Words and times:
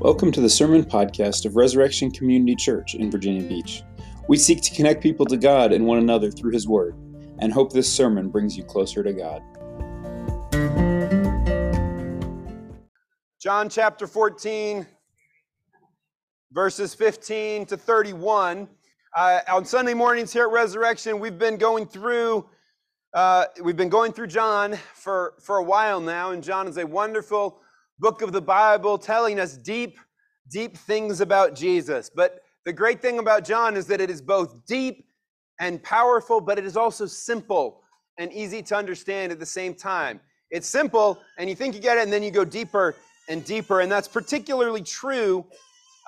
Welcome 0.00 0.32
to 0.32 0.40
the 0.40 0.48
Sermon 0.48 0.82
Podcast 0.82 1.44
of 1.44 1.56
Resurrection 1.56 2.10
Community 2.10 2.56
Church 2.56 2.94
in 2.94 3.10
Virginia 3.10 3.46
Beach. 3.46 3.82
We 4.28 4.38
seek 4.38 4.62
to 4.62 4.74
connect 4.74 5.02
people 5.02 5.26
to 5.26 5.36
God 5.36 5.74
and 5.74 5.84
one 5.84 5.98
another 5.98 6.30
through 6.30 6.52
His 6.52 6.66
Word, 6.66 6.94
and 7.38 7.52
hope 7.52 7.70
this 7.70 7.92
sermon 7.92 8.30
brings 8.30 8.56
you 8.56 8.64
closer 8.64 9.02
to 9.02 9.12
God. 9.12 9.42
John 13.38 13.68
chapter 13.68 14.06
14, 14.06 14.86
verses 16.50 16.94
15 16.94 17.66
to 17.66 17.76
31. 17.76 18.70
Uh, 19.14 19.40
on 19.52 19.66
Sunday 19.66 19.92
mornings 19.92 20.32
here 20.32 20.44
at 20.44 20.50
Resurrection, 20.50 21.18
we've 21.20 21.38
been 21.38 21.58
going 21.58 21.84
through 21.84 22.48
uh, 23.12 23.44
we've 23.62 23.76
been 23.76 23.90
going 23.90 24.12
through 24.12 24.28
John 24.28 24.78
for, 24.94 25.34
for 25.40 25.58
a 25.58 25.62
while 25.62 26.00
now, 26.00 26.30
and 26.30 26.42
John 26.42 26.66
is 26.68 26.78
a 26.78 26.86
wonderful 26.86 27.60
book 28.00 28.22
of 28.22 28.32
the 28.32 28.40
Bible 28.40 28.98
telling 28.98 29.38
us 29.38 29.56
deep, 29.56 29.98
deep 30.50 30.76
things 30.76 31.20
about 31.20 31.54
Jesus. 31.54 32.10
But 32.12 32.40
the 32.64 32.72
great 32.72 33.00
thing 33.00 33.18
about 33.18 33.44
John 33.44 33.76
is 33.76 33.86
that 33.86 34.00
it 34.00 34.10
is 34.10 34.22
both 34.22 34.66
deep 34.66 35.04
and 35.60 35.82
powerful, 35.82 36.40
but 36.40 36.58
it 36.58 36.64
is 36.64 36.76
also 36.76 37.06
simple 37.06 37.82
and 38.18 38.32
easy 38.32 38.62
to 38.62 38.74
understand 38.74 39.30
at 39.32 39.38
the 39.38 39.46
same 39.46 39.74
time. 39.74 40.20
It's 40.50 40.66
simple, 40.66 41.20
and 41.38 41.48
you 41.48 41.54
think 41.54 41.74
you 41.74 41.80
get 41.80 41.98
it, 41.98 42.02
and 42.02 42.12
then 42.12 42.22
you 42.22 42.30
go 42.30 42.44
deeper 42.44 42.96
and 43.28 43.44
deeper. 43.44 43.80
And 43.80 43.92
that's 43.92 44.08
particularly 44.08 44.82
true 44.82 45.46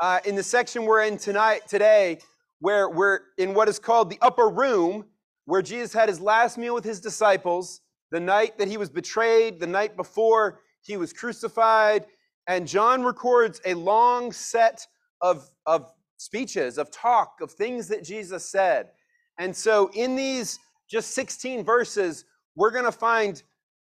uh, 0.01 0.19
in 0.25 0.35
the 0.35 0.43
section 0.43 0.85
we're 0.85 1.03
in 1.03 1.19
tonight, 1.19 1.69
today, 1.69 2.19
where 2.59 2.89
we're 2.89 3.21
in 3.39 3.55
what 3.55 3.69
is 3.69 3.79
called 3.79 4.11
the 4.11 4.19
upper 4.21 4.49
room 4.49 5.05
where 5.45 5.63
Jesus 5.63 5.93
had 5.93 6.09
his 6.09 6.21
last 6.21 6.57
meal 6.57 6.75
with 6.75 6.85
his 6.85 7.01
disciples, 7.01 7.81
the 8.11 8.21
night 8.21 8.59
that 8.59 8.69
he 8.69 8.77
was 8.77 8.89
betrayed, 8.89 9.59
the 9.59 9.67
night 9.67 9.97
before 9.97 10.61
he 10.83 10.97
was 10.97 11.13
crucified. 11.13 12.07
And 12.49 12.67
John 12.67 13.03
records 13.03 13.61
a 13.65 13.75
long 13.75 14.33
set 14.33 14.87
of, 15.21 15.51
of 15.67 15.93
speeches, 16.17 16.79
of 16.79 16.91
talk, 16.91 17.37
of 17.41 17.51
things 17.53 17.89
that 17.89 18.05
Jesus 18.05 18.49
said. 18.49 18.91
And 19.39 19.55
so 19.55 19.91
in 19.95 20.17
these 20.17 20.59
just 20.91 21.13
16 21.13 21.65
verses, 21.65 22.25
we're 22.55 22.71
going 22.71 22.85
to 22.85 22.93
find 22.93 23.43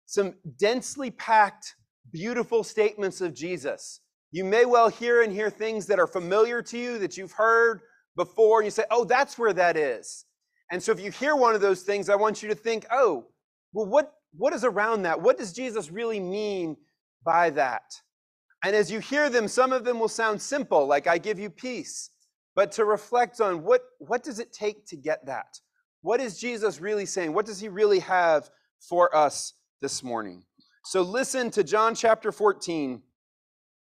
some 0.06 0.36
densely 0.59 1.11
packed, 1.11 1.75
beautiful 2.11 2.64
statements 2.64 3.22
of 3.22 3.33
Jesus. 3.33 4.02
You 4.31 4.44
may 4.45 4.66
well 4.66 4.89
hear 4.89 5.23
and 5.23 5.31
hear 5.31 5.50
things 5.50 5.88
that 5.88 6.00
are 6.00 6.08
familiar 6.08 6.61
to 6.64 6.78
you 6.78 7.00
that 7.00 7.17
you've 7.17 7.31
heard 7.31 7.81
before, 8.16 8.59
and 8.59 8.66
you 8.66 8.72
say, 8.72 8.83
oh, 8.92 9.03
that's 9.03 9.38
where 9.38 9.53
that 9.53 9.78
is. 9.78 10.26
And 10.72 10.81
so 10.81 10.92
if 10.92 11.02
you 11.02 11.11
hear 11.11 11.36
one 11.36 11.55
of 11.55 11.61
those 11.61 11.81
things, 11.83 12.09
I 12.09 12.16
want 12.16 12.42
you 12.42 12.50
to 12.50 12.55
think, 12.55 12.86
oh, 12.92 13.26
well, 13.73 13.86
what, 13.86 14.14
what 14.35 14.53
is 14.53 14.63
around 14.63 15.03
that? 15.03 15.21
What 15.21 15.37
does 15.37 15.53
Jesus 15.53 15.91
really 15.91 16.19
mean 16.19 16.77
by 17.23 17.49
that? 17.51 18.01
And 18.63 18.75
as 18.75 18.91
you 18.91 18.99
hear 18.99 19.29
them, 19.29 19.47
some 19.47 19.73
of 19.73 19.83
them 19.83 19.99
will 19.99 20.07
sound 20.07 20.41
simple, 20.41 20.85
like 20.85 21.07
I 21.07 21.17
give 21.17 21.39
you 21.39 21.49
peace. 21.49 22.11
But 22.55 22.71
to 22.73 22.85
reflect 22.85 23.41
on 23.41 23.63
what, 23.63 23.81
what 23.99 24.23
does 24.23 24.39
it 24.39 24.53
take 24.53 24.85
to 24.87 24.95
get 24.95 25.25
that? 25.25 25.57
What 26.02 26.19
is 26.19 26.39
Jesus 26.39 26.79
really 26.81 27.05
saying? 27.05 27.33
What 27.33 27.45
does 27.45 27.59
he 27.59 27.69
really 27.69 27.99
have 27.99 28.49
for 28.79 29.15
us 29.15 29.53
this 29.81 30.03
morning? 30.03 30.43
So 30.83 31.02
listen 31.02 31.49
to 31.52 31.63
John 31.63 31.95
chapter 31.95 32.31
14, 32.31 33.02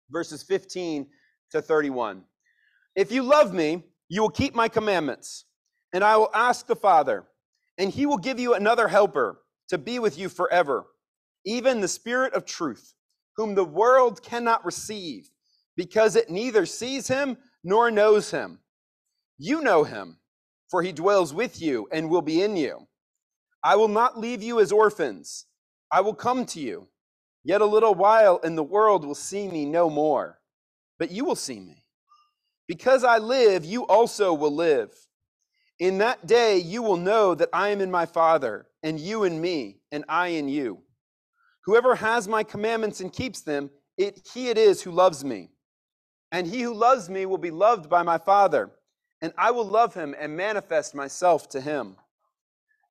verses 0.09 0.43
15 0.43 1.07
to 1.51 1.61
31. 1.61 2.23
If 2.95 3.11
you 3.11 3.23
love 3.23 3.53
me, 3.53 3.83
you 4.07 4.21
will 4.21 4.29
keep 4.29 4.53
my 4.53 4.67
commandments. 4.67 5.45
And 5.93 6.03
I 6.03 6.17
will 6.17 6.29
ask 6.33 6.67
the 6.67 6.75
Father, 6.75 7.25
and 7.77 7.91
he 7.91 8.05
will 8.05 8.17
give 8.17 8.39
you 8.39 8.53
another 8.53 8.87
helper 8.87 9.39
to 9.71 9.77
be 9.77 9.99
with 9.99 10.19
you 10.19 10.27
forever, 10.27 10.85
even 11.45 11.79
the 11.79 11.87
Spirit 11.87 12.33
of 12.33 12.43
truth, 12.43 12.93
whom 13.37 13.55
the 13.55 13.63
world 13.63 14.21
cannot 14.21 14.65
receive, 14.65 15.31
because 15.77 16.17
it 16.17 16.29
neither 16.29 16.65
sees 16.65 17.07
him 17.07 17.37
nor 17.63 17.89
knows 17.89 18.31
him. 18.31 18.59
You 19.37 19.61
know 19.61 19.85
him, 19.85 20.17
for 20.69 20.83
he 20.83 20.91
dwells 20.91 21.33
with 21.33 21.61
you 21.61 21.87
and 21.89 22.09
will 22.09 22.21
be 22.21 22.41
in 22.41 22.57
you. 22.57 22.89
I 23.63 23.77
will 23.77 23.87
not 23.87 24.19
leave 24.19 24.43
you 24.43 24.59
as 24.59 24.73
orphans, 24.73 25.45
I 25.89 26.01
will 26.01 26.15
come 26.15 26.45
to 26.47 26.59
you. 26.59 26.89
Yet 27.45 27.61
a 27.61 27.65
little 27.65 27.95
while, 27.95 28.41
and 28.43 28.57
the 28.57 28.63
world 28.63 29.05
will 29.05 29.15
see 29.15 29.47
me 29.47 29.63
no 29.63 29.89
more, 29.89 30.41
but 30.99 31.11
you 31.11 31.23
will 31.23 31.37
see 31.37 31.61
me. 31.61 31.85
Because 32.67 33.05
I 33.05 33.19
live, 33.19 33.63
you 33.63 33.87
also 33.87 34.33
will 34.33 34.53
live. 34.53 34.93
In 35.81 35.97
that 35.97 36.27
day 36.27 36.59
you 36.59 36.83
will 36.83 36.95
know 36.95 37.33
that 37.33 37.49
I 37.51 37.69
am 37.69 37.81
in 37.81 37.89
my 37.89 38.05
Father, 38.05 38.67
and 38.83 38.99
you 38.99 39.23
in 39.23 39.41
me, 39.41 39.79
and 39.91 40.05
I 40.07 40.27
in 40.27 40.47
you. 40.47 40.83
Whoever 41.65 41.95
has 41.95 42.27
my 42.27 42.43
commandments 42.43 43.01
and 43.01 43.11
keeps 43.11 43.41
them, 43.41 43.71
it, 43.97 44.27
he 44.31 44.49
it 44.49 44.59
is 44.59 44.83
who 44.83 44.91
loves 44.91 45.25
me. 45.25 45.49
And 46.31 46.45
he 46.45 46.61
who 46.61 46.75
loves 46.75 47.09
me 47.09 47.25
will 47.25 47.39
be 47.39 47.49
loved 47.49 47.89
by 47.89 48.03
my 48.03 48.19
Father, 48.19 48.69
and 49.23 49.33
I 49.39 49.49
will 49.49 49.65
love 49.65 49.95
him 49.95 50.13
and 50.19 50.37
manifest 50.37 50.93
myself 50.93 51.49
to 51.49 51.59
him. 51.59 51.95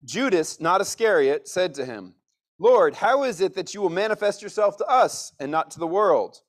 Judas, 0.05 0.61
not 0.61 0.81
Iscariot, 0.81 1.47
said 1.47 1.75
to 1.75 1.85
him, 1.85 2.17
Lord, 2.59 2.97
how 2.97 3.23
is 3.23 3.41
it 3.41 3.55
that 3.55 3.73
you 3.73 3.83
will 3.83 3.91
manifest 3.91 4.43
yourself 4.43 4.77
to 4.79 4.87
us 4.87 5.33
and 5.39 5.53
not 5.53 5.71
to 5.71 5.79
the 5.79 5.87
world? 5.87 6.41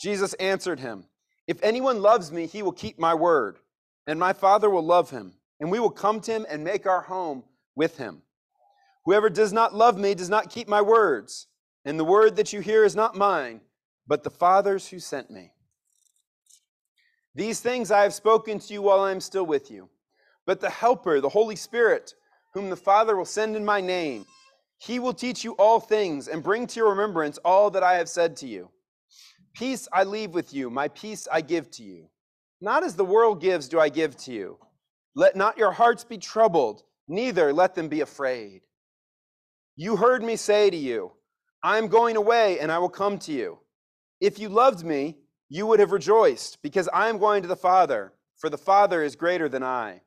Jesus 0.00 0.32
answered 0.34 0.80
him, 0.80 1.04
If 1.46 1.62
anyone 1.62 2.00
loves 2.00 2.32
me, 2.32 2.46
he 2.46 2.62
will 2.62 2.72
keep 2.72 2.98
my 2.98 3.12
word, 3.12 3.58
and 4.06 4.18
my 4.18 4.32
Father 4.32 4.70
will 4.70 4.82
love 4.82 5.10
him 5.10 5.34
and 5.60 5.70
we 5.70 5.80
will 5.80 5.90
come 5.90 6.20
to 6.20 6.32
him 6.32 6.46
and 6.48 6.64
make 6.64 6.86
our 6.86 7.02
home 7.02 7.44
with 7.74 7.96
him. 7.98 8.22
Whoever 9.04 9.30
does 9.30 9.52
not 9.52 9.74
love 9.74 9.98
me 9.98 10.14
does 10.14 10.28
not 10.28 10.50
keep 10.50 10.68
my 10.68 10.82
words, 10.82 11.46
and 11.84 11.98
the 11.98 12.04
word 12.04 12.36
that 12.36 12.52
you 12.52 12.60
hear 12.60 12.84
is 12.84 12.96
not 12.96 13.16
mine, 13.16 13.60
but 14.06 14.24
the 14.24 14.30
Father's 14.30 14.88
who 14.88 14.98
sent 14.98 15.30
me. 15.30 15.52
These 17.34 17.60
things 17.60 17.90
I 17.90 18.02
have 18.02 18.14
spoken 18.14 18.58
to 18.58 18.72
you 18.72 18.82
while 18.82 19.00
I 19.00 19.10
am 19.10 19.20
still 19.20 19.46
with 19.46 19.70
you. 19.70 19.88
But 20.46 20.60
the 20.60 20.70
Helper, 20.70 21.20
the 21.20 21.28
Holy 21.28 21.56
Spirit, 21.56 22.14
whom 22.54 22.70
the 22.70 22.76
Father 22.76 23.16
will 23.16 23.24
send 23.24 23.56
in 23.56 23.64
my 23.64 23.80
name, 23.80 24.24
he 24.78 24.98
will 24.98 25.12
teach 25.12 25.44
you 25.44 25.52
all 25.52 25.80
things 25.80 26.28
and 26.28 26.42
bring 26.42 26.66
to 26.66 26.80
your 26.80 26.90
remembrance 26.90 27.38
all 27.38 27.70
that 27.70 27.82
I 27.82 27.94
have 27.94 28.08
said 28.08 28.36
to 28.36 28.46
you. 28.46 28.70
Peace 29.54 29.88
I 29.92 30.04
leave 30.04 30.30
with 30.30 30.52
you, 30.52 30.70
my 30.70 30.88
peace 30.88 31.26
I 31.30 31.40
give 31.40 31.70
to 31.72 31.82
you. 31.82 32.08
Not 32.60 32.84
as 32.84 32.94
the 32.94 33.04
world 33.04 33.40
gives, 33.40 33.68
do 33.68 33.80
I 33.80 33.88
give 33.88 34.16
to 34.18 34.32
you. 34.32 34.58
Let 35.18 35.34
not 35.34 35.56
your 35.56 35.72
hearts 35.72 36.04
be 36.04 36.18
troubled, 36.18 36.82
neither 37.08 37.50
let 37.50 37.74
them 37.74 37.88
be 37.88 38.02
afraid. 38.02 38.60
You 39.74 39.96
heard 39.96 40.22
me 40.22 40.36
say 40.36 40.68
to 40.68 40.76
you, 40.76 41.12
I 41.62 41.78
am 41.78 41.88
going 41.88 42.16
away 42.16 42.60
and 42.60 42.70
I 42.70 42.78
will 42.78 42.90
come 42.90 43.18
to 43.20 43.32
you. 43.32 43.58
If 44.20 44.38
you 44.38 44.50
loved 44.50 44.84
me, 44.84 45.16
you 45.48 45.66
would 45.66 45.80
have 45.80 45.92
rejoiced, 45.92 46.60
because 46.60 46.86
I 46.92 47.08
am 47.08 47.16
going 47.16 47.40
to 47.40 47.48
the 47.48 47.56
Father, 47.56 48.12
for 48.36 48.50
the 48.50 48.58
Father 48.58 49.02
is 49.02 49.16
greater 49.16 49.48
than 49.48 49.62
I. 49.62 50.02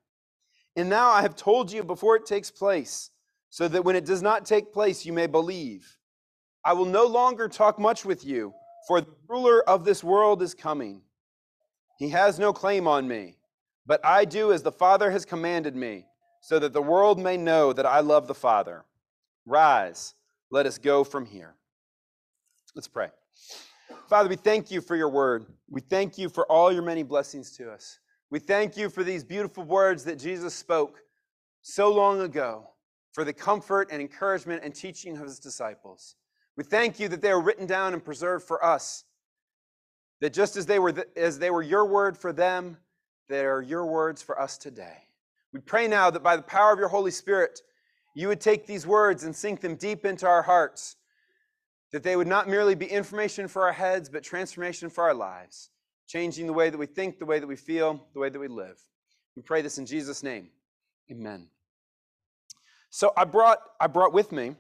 And 0.75 0.90
now 0.90 1.09
I 1.09 1.24
have 1.24 1.36
told 1.36 1.72
you 1.72 1.84
before 1.84 2.16
it 2.16 2.28
takes 2.28 2.52
place, 2.52 3.09
so 3.50 3.68
that 3.68 3.84
when 3.84 3.96
it 3.96 4.06
does 4.06 4.22
not 4.22 4.46
take 4.46 4.72
place, 4.72 5.08
you 5.08 5.14
may 5.14 5.26
believe. 5.26 5.97
I 6.64 6.74
will 6.74 6.86
no 6.86 7.08
longer 7.08 7.47
talk 7.47 7.80
much 7.80 8.06
with 8.06 8.24
you, 8.24 8.53
for 8.88 9.02
the 9.02 9.16
ruler 9.28 9.68
of 9.68 9.86
this 9.86 10.03
world 10.03 10.44
is 10.44 10.53
coming. 10.53 11.02
He 11.97 12.09
has 12.09 12.38
no 12.38 12.53
claim 12.53 12.88
on 12.88 13.08
me 13.08 13.38
but 13.89 14.05
I 14.05 14.23
do 14.23 14.53
as 14.53 14.61
the 14.61 14.72
Father 14.72 15.09
has 15.09 15.25
commanded 15.25 15.75
me, 15.75 16.05
so 16.41 16.59
that 16.59 16.73
the 16.73 16.81
world 16.81 17.17
may 17.17 17.38
know 17.38 17.73
that 17.73 17.88
I 17.88 18.01
love 18.01 18.27
the 18.27 18.35
Father. 18.35 18.85
Rise, 19.47 20.13
let 20.51 20.67
us 20.67 20.77
go 20.77 21.03
from 21.03 21.25
here. 21.25 21.55
Let's 22.75 22.88
pray. 22.88 23.09
Father, 24.07 24.29
we 24.29 24.35
thank 24.35 24.69
you 24.69 24.79
for 24.79 24.95
your 24.95 25.09
word. 25.09 25.47
We 25.67 25.81
thank 25.81 26.19
you 26.19 26.29
for 26.29 26.45
all 26.51 26.72
your 26.72 26.83
many 26.83 27.01
blessings 27.01 27.57
to 27.57 27.72
us. 27.72 27.97
We 28.29 28.38
thank 28.38 28.78
you 28.78 28.91
for 28.91 29.03
these 29.03 29.23
beautiful 29.23 29.63
words 29.63 30.03
that 30.03 30.19
Jesus 30.19 30.53
spoke 30.53 30.99
so 31.63 31.91
long 31.91 32.22
ago 32.22 32.69
for 33.13 33.23
the 33.23 33.33
comfort 33.33 33.89
and 33.91 33.99
encouragement 33.99 34.63
and 34.63 34.73
teaching 34.73 35.17
of 35.17 35.23
his 35.23 35.39
disciples. 35.39 36.16
We 36.55 36.63
thank 36.63 36.99
you 36.99 37.07
that 37.07 37.23
they 37.23 37.31
are 37.31 37.41
written 37.41 37.66
down 37.66 37.94
and 37.94 38.05
preserved 38.05 38.46
for 38.46 38.64
us. 38.64 39.05
That 40.22 40.31
just 40.31 40.58
as 40.58 40.67
they 40.67 40.78
were, 40.78 40.93
as 41.16 41.40
they 41.40 41.49
were 41.49 41.64
your 41.64 41.87
word 41.87 42.16
for 42.16 42.31
them, 42.31 42.78
that 43.29 43.46
are 43.46 43.61
your 43.61 43.85
words 43.85 44.22
for 44.22 44.40
us 44.40 44.58
today. 44.58 45.05
We 45.53 45.59
pray 45.59 45.87
now 45.87 46.09
that 46.09 46.23
by 46.23 46.35
the 46.35 46.41
power 46.41 46.73
of 46.73 46.79
your 46.79 46.90
Holy 46.90 47.11
Spirit, 47.11 47.61
you 48.16 48.28
would 48.28 48.41
take 48.41 48.67
these 48.67 48.85
words 48.85 49.23
and 49.23 49.35
sink 49.35 49.61
them 49.61 49.76
deep 49.76 50.05
into 50.05 50.28
our 50.28 50.41
hearts, 50.41 50.96
that 51.91 52.03
they 52.03 52.16
would 52.16 52.28
not 52.28 52.47
merely 52.47 52.76
be 52.76 52.85
information 52.85 53.47
for 53.47 53.66
our 53.66 53.72
heads, 53.72 54.09
but 54.09 54.23
transformation 54.23 54.90
for 54.90 55.03
our 55.03 55.14
lives, 55.14 55.70
changing 56.08 56.47
the 56.47 56.53
way 56.53 56.70
that 56.70 56.78
we 56.78 56.85
think, 56.85 57.20
the 57.20 57.26
way 57.26 57.40
that 57.40 57.47
we 57.47 57.55
feel, 57.55 58.05
the 58.14 58.20
way 58.20 58.29
that 58.29 58.40
we 58.40 58.47
live. 58.47 58.79
We 59.35 59.41
pray 59.41 59.61
this 59.61 59.78
in 59.78 59.85
Jesus' 59.85 60.22
name. 60.22 60.49
Amen. 61.11 61.47
So 62.90 63.14
I 63.16 63.23
brought 63.23 63.59
I 63.79 63.87
brought 63.87 64.14
with 64.14 64.31
me, 64.31 64.55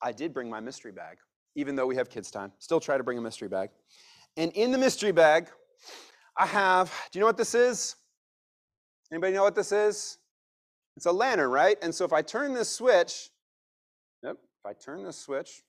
I 0.00 0.12
did 0.12 0.32
bring 0.32 0.48
my 0.48 0.60
mystery 0.60 0.92
bag, 0.92 1.18
even 1.54 1.76
though 1.76 1.86
we 1.86 1.96
have 1.96 2.08
kids' 2.08 2.30
time. 2.30 2.52
Still 2.58 2.80
try 2.80 2.96
to 2.96 3.04
bring 3.04 3.18
a 3.18 3.22
mystery 3.22 3.48
bag. 3.48 3.70
And 4.36 4.50
in 4.52 4.72
the 4.72 4.78
mystery 4.78 5.12
bag, 5.12 5.48
I 6.36 6.46
have, 6.46 6.92
do 7.10 7.18
you 7.18 7.20
know 7.20 7.26
what 7.26 7.36
this 7.36 7.54
is? 7.54 7.96
Anybody 9.10 9.34
know 9.34 9.42
what 9.42 9.54
this 9.54 9.72
is? 9.72 10.18
It's 10.96 11.06
a 11.06 11.12
lantern, 11.12 11.50
right? 11.50 11.76
And 11.82 11.94
so 11.94 12.04
if 12.04 12.12
I 12.12 12.22
turn 12.22 12.54
this 12.54 12.70
switch, 12.70 13.30
yep, 14.22 14.36
if 14.36 14.66
I 14.66 14.72
turn 14.72 15.04
this 15.04 15.18
switch, 15.18 15.62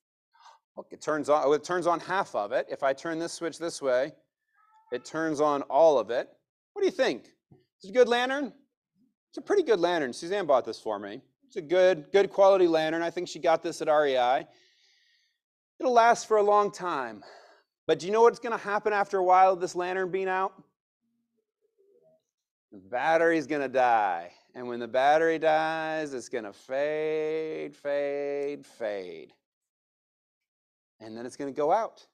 look, 0.77 0.87
it 0.91 1.01
turns 1.01 1.29
on, 1.29 1.43
oh, 1.45 1.53
it 1.53 1.63
turns 1.63 1.87
on 1.87 1.99
half 1.99 2.35
of 2.35 2.51
it. 2.51 2.67
If 2.69 2.83
I 2.83 2.93
turn 2.93 3.19
this 3.19 3.33
switch 3.33 3.57
this 3.57 3.81
way, 3.81 4.13
it 4.91 5.05
turns 5.05 5.41
on 5.41 5.61
all 5.63 5.99
of 5.99 6.09
it. 6.09 6.29
What 6.73 6.81
do 6.81 6.85
you 6.85 6.91
think? 6.91 7.25
Is 7.81 7.89
it 7.89 7.89
a 7.89 7.93
good 7.93 8.07
lantern? 8.07 8.53
It's 9.29 9.37
a 9.37 9.41
pretty 9.41 9.63
good 9.63 9.79
lantern. 9.79 10.13
Suzanne 10.13 10.45
bought 10.45 10.65
this 10.65 10.79
for 10.79 10.99
me. 10.99 11.21
It's 11.47 11.55
a 11.55 11.61
good, 11.61 12.11
good 12.11 12.29
quality 12.29 12.67
lantern. 12.67 13.01
I 13.01 13.09
think 13.09 13.27
she 13.27 13.39
got 13.39 13.63
this 13.63 13.81
at 13.81 13.87
REI. 13.87 14.47
It'll 15.79 15.93
last 15.93 16.27
for 16.27 16.37
a 16.37 16.43
long 16.43 16.71
time. 16.71 17.23
But 17.85 17.99
do 17.99 18.05
you 18.05 18.11
know 18.11 18.21
what's 18.21 18.39
going 18.39 18.57
to 18.57 18.63
happen 18.63 18.93
after 18.93 19.17
a 19.17 19.23
while 19.23 19.53
of 19.53 19.59
this 19.59 19.75
lantern 19.75 20.09
being 20.09 20.29
out? 20.29 20.53
The 22.71 22.79
battery's 22.79 23.45
going 23.45 23.61
to 23.61 23.67
die. 23.67 24.31
And 24.55 24.67
when 24.67 24.79
the 24.79 24.87
battery 24.87 25.37
dies, 25.39 26.13
it's 26.13 26.29
going 26.29 26.45
to 26.45 26.53
fade, 26.53 27.75
fade, 27.75 28.65
fade. 28.65 29.33
And 30.99 31.17
then 31.17 31.25
it's 31.25 31.35
going 31.35 31.53
to 31.53 31.57
go 31.57 31.71
out. 31.71 32.05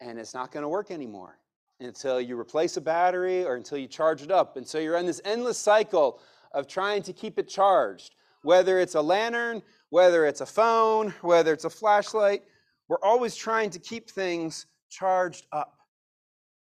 And 0.00 0.18
it's 0.18 0.34
not 0.34 0.50
going 0.50 0.62
to 0.62 0.68
work 0.68 0.90
anymore 0.90 1.38
until 1.80 2.20
you 2.20 2.38
replace 2.38 2.76
a 2.76 2.80
battery 2.80 3.44
or 3.44 3.56
until 3.56 3.78
you 3.78 3.86
charge 3.86 4.22
it 4.22 4.30
up. 4.30 4.56
And 4.56 4.66
so 4.66 4.78
you're 4.78 4.96
in 4.96 5.06
this 5.06 5.20
endless 5.24 5.58
cycle 5.58 6.20
of 6.52 6.66
trying 6.66 7.02
to 7.02 7.12
keep 7.12 7.38
it 7.38 7.48
charged. 7.48 8.14
Whether 8.42 8.80
it's 8.80 8.94
a 8.94 9.02
lantern, 9.02 9.62
whether 9.90 10.24
it's 10.26 10.40
a 10.40 10.46
phone, 10.46 11.10
whether 11.20 11.52
it's 11.52 11.64
a 11.64 11.70
flashlight, 11.70 12.42
we're 12.88 13.02
always 13.02 13.36
trying 13.36 13.70
to 13.70 13.78
keep 13.78 14.10
things 14.10 14.66
charged 14.92 15.46
up. 15.52 15.74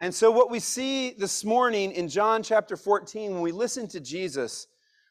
And 0.00 0.14
so, 0.14 0.30
what 0.30 0.50
we 0.50 0.58
see 0.58 1.12
this 1.12 1.44
morning 1.44 1.92
in 1.92 2.08
John 2.08 2.42
chapter 2.42 2.76
14, 2.76 3.32
when 3.32 3.42
we 3.42 3.52
listen 3.52 3.86
to 3.88 4.00
Jesus, 4.00 4.66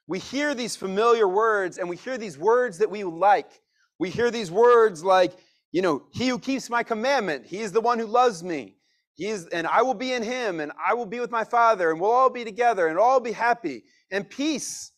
we 0.07 0.19
hear 0.19 0.54
these 0.54 0.75
familiar 0.75 1.27
words 1.27 1.77
and 1.77 1.88
we 1.88 1.95
hear 1.95 2.18
these 2.18 2.38
words 2.38 2.80
that 2.80 2.92
we 2.92 3.04
like. 3.04 3.62
We 4.00 4.10
hear 4.10 4.31
these 4.31 4.51
words 4.51 5.04
like, 5.04 5.31
you 5.71 5.81
know, 5.81 6.04
he 6.12 6.27
who 6.27 6.38
keeps 6.38 6.69
my 6.69 6.83
commandment, 6.83 7.45
he 7.45 7.60
is 7.60 7.71
the 7.71 7.81
one 7.81 8.00
who 8.00 8.06
loves 8.06 8.44
me. 8.44 8.77
He 9.15 9.27
is, 9.27 9.48
and 9.48 9.68
I 9.68 9.83
will 9.83 9.94
be 9.94 10.12
in 10.12 10.24
him, 10.24 10.60
and 10.60 10.71
I 10.83 10.95
will 10.95 11.06
be 11.06 11.19
with 11.19 11.30
my 11.30 11.44
Father, 11.44 11.92
and 11.92 12.01
we'll 12.01 12.12
all 12.12 12.31
be 12.31 12.44
together, 12.44 12.88
and 12.88 12.98
all 12.98 13.19
be 13.19 13.31
happy. 13.31 13.83
And 14.12 14.27
peace. 14.27 14.92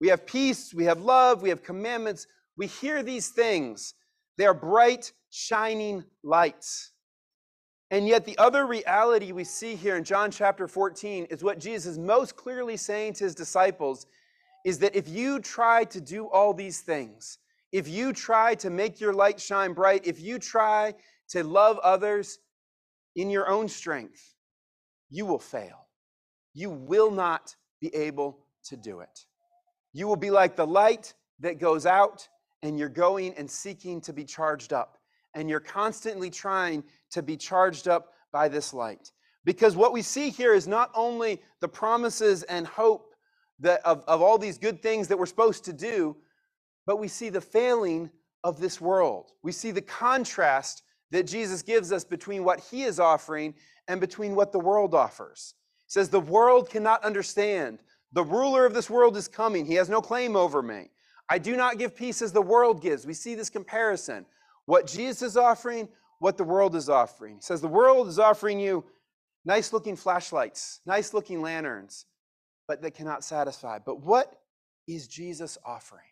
We 0.00 0.08
have 0.08 0.26
peace, 0.26 0.74
we 0.74 0.84
have 0.84 1.00
love, 1.00 1.42
we 1.42 1.50
have 1.50 1.62
commandments. 1.62 2.26
We 2.56 2.66
hear 2.66 3.02
these 3.02 3.28
things. 3.28 3.94
They 4.38 4.46
are 4.46 4.54
bright, 4.54 5.12
shining 5.30 6.04
lights. 6.24 6.89
And 7.90 8.06
yet, 8.06 8.24
the 8.24 8.38
other 8.38 8.66
reality 8.66 9.32
we 9.32 9.42
see 9.42 9.74
here 9.74 9.96
in 9.96 10.04
John 10.04 10.30
chapter 10.30 10.68
14 10.68 11.24
is 11.24 11.42
what 11.42 11.58
Jesus 11.58 11.92
is 11.92 11.98
most 11.98 12.36
clearly 12.36 12.76
saying 12.76 13.14
to 13.14 13.24
his 13.24 13.34
disciples 13.34 14.06
is 14.64 14.78
that 14.78 14.94
if 14.94 15.08
you 15.08 15.40
try 15.40 15.84
to 15.84 16.00
do 16.00 16.26
all 16.26 16.54
these 16.54 16.80
things, 16.80 17.38
if 17.72 17.88
you 17.88 18.12
try 18.12 18.54
to 18.56 18.70
make 18.70 19.00
your 19.00 19.12
light 19.12 19.40
shine 19.40 19.72
bright, 19.72 20.06
if 20.06 20.20
you 20.20 20.38
try 20.38 20.94
to 21.30 21.42
love 21.42 21.78
others 21.78 22.38
in 23.16 23.30
your 23.30 23.48
own 23.48 23.68
strength, 23.68 24.34
you 25.08 25.26
will 25.26 25.38
fail. 25.38 25.86
You 26.54 26.70
will 26.70 27.10
not 27.10 27.56
be 27.80 27.94
able 27.94 28.38
to 28.64 28.76
do 28.76 29.00
it. 29.00 29.24
You 29.92 30.06
will 30.06 30.16
be 30.16 30.30
like 30.30 30.54
the 30.54 30.66
light 30.66 31.14
that 31.40 31.58
goes 31.58 31.86
out, 31.86 32.28
and 32.62 32.78
you're 32.78 32.88
going 32.88 33.34
and 33.34 33.50
seeking 33.50 34.00
to 34.02 34.12
be 34.12 34.24
charged 34.24 34.72
up. 34.72 34.98
And 35.34 35.48
you're 35.48 35.60
constantly 35.60 36.30
trying 36.30 36.84
to 37.10 37.22
be 37.22 37.36
charged 37.36 37.88
up 37.88 38.12
by 38.32 38.48
this 38.48 38.72
light. 38.74 39.12
Because 39.44 39.76
what 39.76 39.92
we 39.92 40.02
see 40.02 40.30
here 40.30 40.54
is 40.54 40.68
not 40.68 40.90
only 40.94 41.40
the 41.60 41.68
promises 41.68 42.42
and 42.44 42.66
hope 42.66 43.14
that 43.60 43.80
of, 43.84 44.04
of 44.06 44.22
all 44.22 44.38
these 44.38 44.58
good 44.58 44.82
things 44.82 45.08
that 45.08 45.18
we're 45.18 45.26
supposed 45.26 45.64
to 45.64 45.72
do, 45.72 46.16
but 46.86 46.98
we 46.98 47.08
see 47.08 47.28
the 47.28 47.40
failing 47.40 48.10
of 48.42 48.60
this 48.60 48.80
world. 48.80 49.32
We 49.42 49.52
see 49.52 49.70
the 49.70 49.82
contrast 49.82 50.82
that 51.10 51.26
Jesus 51.26 51.62
gives 51.62 51.92
us 51.92 52.04
between 52.04 52.44
what 52.44 52.60
he 52.60 52.82
is 52.82 53.00
offering 53.00 53.54
and 53.88 54.00
between 54.00 54.34
what 54.34 54.52
the 54.52 54.60
world 54.60 54.94
offers. 54.94 55.54
He 55.86 55.92
says, 55.92 56.08
The 56.08 56.20
world 56.20 56.70
cannot 56.70 57.04
understand. 57.04 57.80
The 58.12 58.24
ruler 58.24 58.66
of 58.66 58.74
this 58.74 58.90
world 58.90 59.16
is 59.16 59.28
coming. 59.28 59.66
He 59.66 59.74
has 59.74 59.88
no 59.88 60.00
claim 60.00 60.36
over 60.36 60.62
me. 60.62 60.90
I 61.28 61.38
do 61.38 61.56
not 61.56 61.78
give 61.78 61.94
peace 61.94 62.22
as 62.22 62.32
the 62.32 62.42
world 62.42 62.82
gives. 62.82 63.06
We 63.06 63.14
see 63.14 63.34
this 63.34 63.50
comparison. 63.50 64.26
What 64.66 64.86
Jesus 64.86 65.22
is 65.22 65.36
offering, 65.36 65.88
what 66.18 66.36
the 66.36 66.44
world 66.44 66.76
is 66.76 66.88
offering. 66.88 67.36
He 67.36 67.42
says, 67.42 67.60
The 67.60 67.68
world 67.68 68.08
is 68.08 68.18
offering 68.18 68.60
you 68.60 68.84
nice 69.44 69.72
looking 69.72 69.96
flashlights, 69.96 70.80
nice 70.86 71.12
looking 71.14 71.42
lanterns, 71.42 72.06
but 72.68 72.82
they 72.82 72.90
cannot 72.90 73.24
satisfy. 73.24 73.78
But 73.78 74.02
what 74.02 74.40
is 74.86 75.08
Jesus 75.08 75.58
offering? 75.64 76.04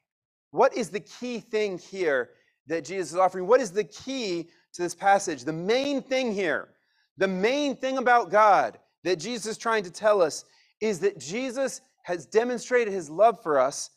What 0.51 0.77
is 0.77 0.91
the 0.91 1.01
key 1.01 1.41
thing 1.41 1.79
here 1.79 2.31
that 2.67 2.85
Jesus 2.85 3.13
is 3.13 3.19
offering? 3.19 3.47
What 3.47 3.61
is 3.61 3.71
the 3.71 3.85
key 3.85 4.49
to 4.75 4.83
this 4.83 4.95
passage? 4.95 5.45
The 5.45 5.53
main 5.53 6.03
thing 6.03 6.33
here, 6.33 6.71
the 7.17 7.29
main 7.29 7.77
thing 7.77 7.99
about 7.99 8.31
God 8.31 8.79
that 9.05 9.17
Jesus 9.17 9.47
is 9.47 9.59
trying 9.59 9.85
to 9.85 9.91
tell 9.91 10.23
us 10.23 10.45
is 10.81 11.01
that 11.01 11.19
Jesus 11.19 11.81
has 12.05 12.27
demonstrated 12.27 12.93
his 12.93 13.11
love 13.11 13.43
for 13.43 13.59
us 13.59 13.91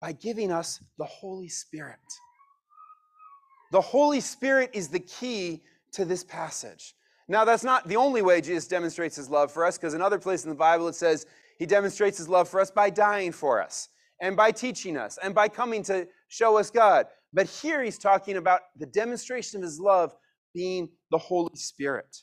by 0.00 0.12
giving 0.12 0.50
us 0.50 0.82
the 0.98 1.04
Holy 1.04 1.48
Spirit. 1.48 1.98
The 3.70 3.80
Holy 3.80 4.20
Spirit 4.20 4.70
is 4.72 4.88
the 4.88 5.00
key 5.00 5.62
to 5.92 6.04
this 6.04 6.24
passage. 6.24 6.94
Now, 7.28 7.44
that's 7.44 7.62
not 7.62 7.86
the 7.86 7.96
only 7.96 8.22
way 8.22 8.40
Jesus 8.40 8.66
demonstrates 8.66 9.14
his 9.14 9.30
love 9.30 9.52
for 9.52 9.64
us, 9.64 9.78
because 9.78 9.94
in 9.94 10.02
other 10.02 10.18
places 10.18 10.44
in 10.44 10.50
the 10.50 10.56
Bible 10.56 10.88
it 10.88 10.94
says 10.96 11.26
he 11.58 11.66
demonstrates 11.66 12.18
his 12.18 12.28
love 12.28 12.48
for 12.48 12.60
us 12.60 12.70
by 12.70 12.90
dying 12.90 13.30
for 13.30 13.62
us, 13.62 13.88
and 14.20 14.36
by 14.36 14.50
teaching 14.50 14.96
us, 14.96 15.18
and 15.22 15.34
by 15.34 15.48
coming 15.48 15.82
to 15.84 16.08
show 16.28 16.58
us 16.58 16.70
God. 16.70 17.06
But 17.32 17.46
here 17.46 17.84
he's 17.84 17.98
talking 17.98 18.36
about 18.36 18.62
the 18.76 18.86
demonstration 18.86 19.58
of 19.60 19.64
his 19.64 19.78
love 19.78 20.12
being 20.54 20.88
the 21.12 21.18
Holy 21.18 21.54
Spirit. 21.54 22.16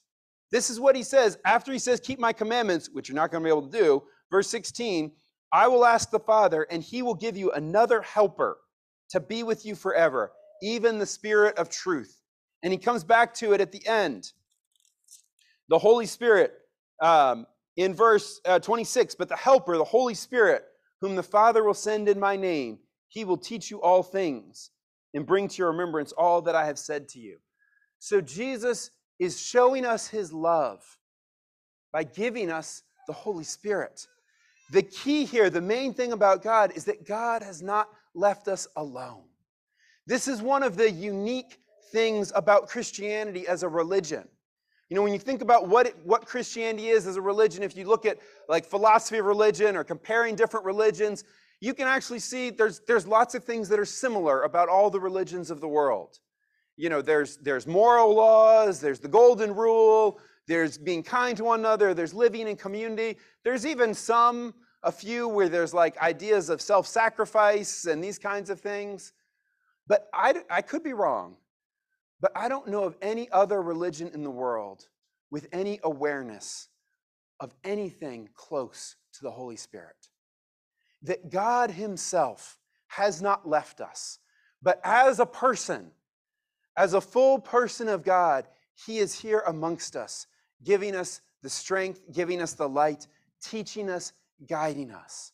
This 0.51 0.69
is 0.69 0.79
what 0.79 0.95
he 0.95 1.03
says 1.03 1.37
after 1.45 1.71
he 1.71 1.79
says, 1.79 1.99
Keep 1.99 2.19
my 2.19 2.33
commandments, 2.33 2.89
which 2.91 3.07
you're 3.07 3.15
not 3.15 3.31
going 3.31 3.43
to 3.43 3.47
be 3.47 3.51
able 3.51 3.69
to 3.69 3.77
do. 3.77 4.03
Verse 4.29 4.49
16, 4.49 5.11
I 5.53 5.67
will 5.67 5.85
ask 5.85 6.09
the 6.09 6.19
Father, 6.19 6.67
and 6.69 6.83
he 6.83 7.01
will 7.01 7.15
give 7.15 7.37
you 7.37 7.51
another 7.51 8.01
helper 8.01 8.57
to 9.11 9.21
be 9.21 9.43
with 9.43 9.65
you 9.65 9.75
forever, 9.75 10.31
even 10.61 10.99
the 10.99 11.05
Spirit 11.05 11.57
of 11.57 11.69
truth. 11.69 12.21
And 12.63 12.71
he 12.71 12.79
comes 12.79 13.03
back 13.03 13.33
to 13.35 13.53
it 13.53 13.61
at 13.61 13.71
the 13.71 13.85
end. 13.87 14.31
The 15.69 15.79
Holy 15.79 16.05
Spirit, 16.05 16.53
um, 17.01 17.45
in 17.75 17.93
verse 17.93 18.41
uh, 18.45 18.59
26, 18.59 19.15
but 19.15 19.29
the 19.29 19.35
Helper, 19.35 19.77
the 19.77 19.83
Holy 19.83 20.15
Spirit, 20.15 20.63
whom 21.01 21.15
the 21.15 21.23
Father 21.23 21.63
will 21.63 21.73
send 21.73 22.09
in 22.09 22.19
my 22.19 22.35
name, 22.35 22.79
he 23.09 23.23
will 23.25 23.37
teach 23.37 23.69
you 23.69 23.81
all 23.81 24.03
things 24.03 24.71
and 25.13 25.25
bring 25.25 25.47
to 25.47 25.57
your 25.57 25.71
remembrance 25.71 26.11
all 26.11 26.41
that 26.41 26.55
I 26.55 26.65
have 26.65 26.79
said 26.79 27.07
to 27.09 27.19
you. 27.19 27.37
So 27.99 28.21
Jesus 28.21 28.91
is 29.19 29.39
showing 29.39 29.85
us 29.85 30.07
his 30.07 30.33
love 30.33 30.83
by 31.91 32.03
giving 32.03 32.51
us 32.51 32.83
the 33.07 33.13
Holy 33.13 33.43
Spirit. 33.43 34.07
The 34.71 34.83
key 34.83 35.25
here, 35.25 35.49
the 35.49 35.61
main 35.61 35.93
thing 35.93 36.11
about 36.11 36.43
God, 36.43 36.73
is 36.75 36.85
that 36.85 37.07
God 37.07 37.41
has 37.41 37.61
not 37.61 37.89
left 38.13 38.47
us 38.47 38.67
alone. 38.75 39.23
This 40.07 40.29
is 40.29 40.41
one 40.41 40.63
of 40.63 40.77
the 40.77 40.89
unique 40.89 41.59
things 41.91 42.31
about 42.33 42.69
Christianity 42.69 43.45
as 43.45 43.63
a 43.63 43.69
religion. 43.69 44.25
You 44.89 44.95
know, 44.95 45.03
when 45.03 45.11
you 45.11 45.19
think 45.19 45.41
about 45.41 45.67
what, 45.67 45.87
it, 45.87 45.95
what 46.05 46.25
Christianity 46.25 46.87
is 46.87 47.05
as 47.07 47.17
a 47.17 47.21
religion, 47.21 47.61
if 47.61 47.75
you 47.75 47.85
look 47.85 48.05
at 48.05 48.17
like 48.47 48.65
philosophy 48.65 49.17
of 49.17 49.25
religion 49.25 49.75
or 49.75 49.83
comparing 49.83 50.35
different 50.35 50.65
religions, 50.65 51.25
you 51.59 51.73
can 51.73 51.87
actually 51.87 52.19
see 52.19 52.49
there's, 52.51 52.79
there's 52.87 53.05
lots 53.05 53.35
of 53.35 53.43
things 53.43 53.67
that 53.67 53.79
are 53.79 53.85
similar 53.85 54.43
about 54.43 54.69
all 54.69 54.89
the 54.89 54.99
religions 54.99 55.51
of 55.51 55.59
the 55.59 55.67
world. 55.67 56.19
You 56.77 56.89
know, 56.89 57.01
there's, 57.01 57.35
there's 57.37 57.67
moral 57.67 58.15
laws, 58.15 58.79
there's 58.79 59.01
the 59.01 59.09
golden 59.09 59.53
rule, 59.53 60.19
there's 60.47 60.77
being 60.77 61.03
kind 61.03 61.35
to 61.35 61.43
one 61.43 61.59
another, 61.59 61.93
there's 61.93 62.13
living 62.13 62.47
in 62.47 62.55
community. 62.55 63.17
There's 63.43 63.65
even 63.65 63.93
some, 63.93 64.53
a 64.83 64.91
few, 64.91 65.27
where 65.27 65.49
there's 65.49 65.73
like 65.73 65.97
ideas 65.97 66.49
of 66.49 66.61
self 66.61 66.87
sacrifice 66.87 67.85
and 67.85 68.01
these 68.01 68.17
kinds 68.17 68.49
of 68.49 68.61
things. 68.61 69.11
But 69.87 70.07
I, 70.13 70.35
I 70.49 70.61
could 70.61 70.83
be 70.83 70.93
wrong. 70.93 71.37
But 72.19 72.31
I 72.35 72.49
don't 72.49 72.67
know 72.67 72.83
of 72.83 72.97
any 73.01 73.29
other 73.31 73.61
religion 73.61 74.09
in 74.13 74.23
the 74.23 74.31
world 74.31 74.87
with 75.29 75.47
any 75.51 75.79
awareness 75.83 76.69
of 77.39 77.53
anything 77.63 78.29
close 78.33 78.95
to 79.13 79.21
the 79.21 79.31
Holy 79.31 79.55
Spirit. 79.55 80.09
That 81.03 81.29
God 81.29 81.71
Himself 81.71 82.57
has 82.87 83.21
not 83.21 83.47
left 83.47 83.81
us, 83.81 84.19
but 84.61 84.81
as 84.83 85.19
a 85.19 85.25
person, 85.25 85.91
as 86.75 86.93
a 86.93 87.01
full 87.01 87.39
person 87.39 87.87
of 87.87 88.03
God, 88.03 88.47
He 88.85 88.97
is 88.97 89.19
here 89.19 89.43
amongst 89.45 89.95
us, 89.95 90.25
giving 90.63 90.95
us 90.95 91.21
the 91.43 91.49
strength, 91.49 92.01
giving 92.11 92.41
us 92.41 92.53
the 92.53 92.67
light, 92.67 93.07
teaching 93.43 93.89
us, 93.89 94.13
guiding 94.47 94.91
us. 94.91 95.33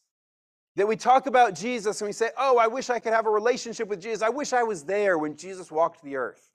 That 0.76 0.88
we 0.88 0.96
talk 0.96 1.28
about 1.28 1.54
Jesus 1.54 2.02
and 2.02 2.08
we 2.08 2.14
say, 2.14 2.30
Oh, 2.38 2.58
I 2.58 2.68
wish 2.68 2.90
I 2.90 3.00
could 3.00 3.14
have 3.14 3.28
a 3.28 3.32
relationship 3.32 3.88
with 3.88 4.02
Jesus. 4.02 4.22
I 4.22 4.30
wish 4.30 4.54
I 4.54 4.64
was 4.64 4.84
there 4.84 5.18
when 5.18 5.36
Jesus 5.36 5.72
walked 5.72 6.04
the 6.04 6.16
earth. 6.16 6.50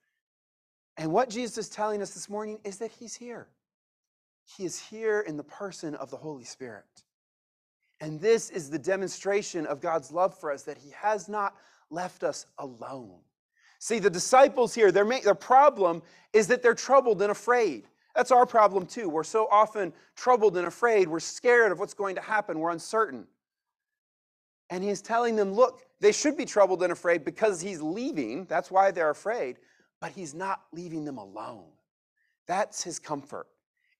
And 0.96 1.12
what 1.12 1.30
Jesus 1.30 1.58
is 1.58 1.68
telling 1.68 2.02
us 2.02 2.10
this 2.10 2.28
morning 2.28 2.58
is 2.64 2.78
that 2.78 2.90
He's 2.90 3.14
here. 3.14 3.48
He 4.56 4.64
is 4.64 4.80
here 4.80 5.20
in 5.20 5.36
the 5.36 5.44
person 5.44 5.94
of 5.94 6.10
the 6.10 6.16
Holy 6.16 6.44
Spirit. 6.44 6.84
And 8.00 8.20
this 8.20 8.50
is 8.50 8.70
the 8.70 8.78
demonstration 8.78 9.66
of 9.66 9.80
God's 9.80 10.10
love 10.10 10.38
for 10.38 10.52
us 10.52 10.64
that 10.64 10.78
He 10.78 10.90
has 10.90 11.28
not 11.28 11.54
left 11.90 12.24
us 12.24 12.46
alone. 12.58 13.20
See, 13.78 14.00
the 14.00 14.10
disciples 14.10 14.74
here, 14.74 14.90
their, 14.90 15.04
their 15.20 15.34
problem 15.34 16.02
is 16.32 16.48
that 16.48 16.62
they're 16.62 16.74
troubled 16.74 17.22
and 17.22 17.30
afraid. 17.30 17.86
That's 18.14 18.32
our 18.32 18.46
problem 18.46 18.86
too. 18.86 19.08
We're 19.08 19.22
so 19.22 19.46
often 19.50 19.92
troubled 20.16 20.56
and 20.56 20.66
afraid. 20.66 21.06
We're 21.06 21.20
scared 21.20 21.70
of 21.70 21.78
what's 21.78 21.94
going 21.94 22.16
to 22.16 22.20
happen. 22.20 22.58
We're 22.58 22.70
uncertain. 22.70 23.26
And 24.70 24.84
he's 24.84 25.00
telling 25.00 25.36
them, 25.36 25.52
look, 25.52 25.82
they 26.00 26.12
should 26.12 26.36
be 26.36 26.44
troubled 26.44 26.82
and 26.82 26.92
afraid 26.92 27.24
because 27.24 27.60
he's 27.60 27.80
leaving. 27.80 28.44
That's 28.46 28.70
why 28.70 28.90
they're 28.90 29.10
afraid. 29.10 29.56
But 30.00 30.12
he's 30.12 30.34
not 30.34 30.62
leaving 30.72 31.04
them 31.04 31.18
alone. 31.18 31.70
That's 32.46 32.82
his 32.82 32.98
comfort, 32.98 33.46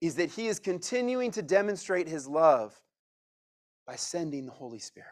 is 0.00 0.14
that 0.16 0.30
he 0.30 0.46
is 0.46 0.58
continuing 0.58 1.30
to 1.32 1.42
demonstrate 1.42 2.08
his 2.08 2.26
love 2.26 2.78
by 3.86 3.96
sending 3.96 4.46
the 4.46 4.52
Holy 4.52 4.78
Spirit. 4.78 5.08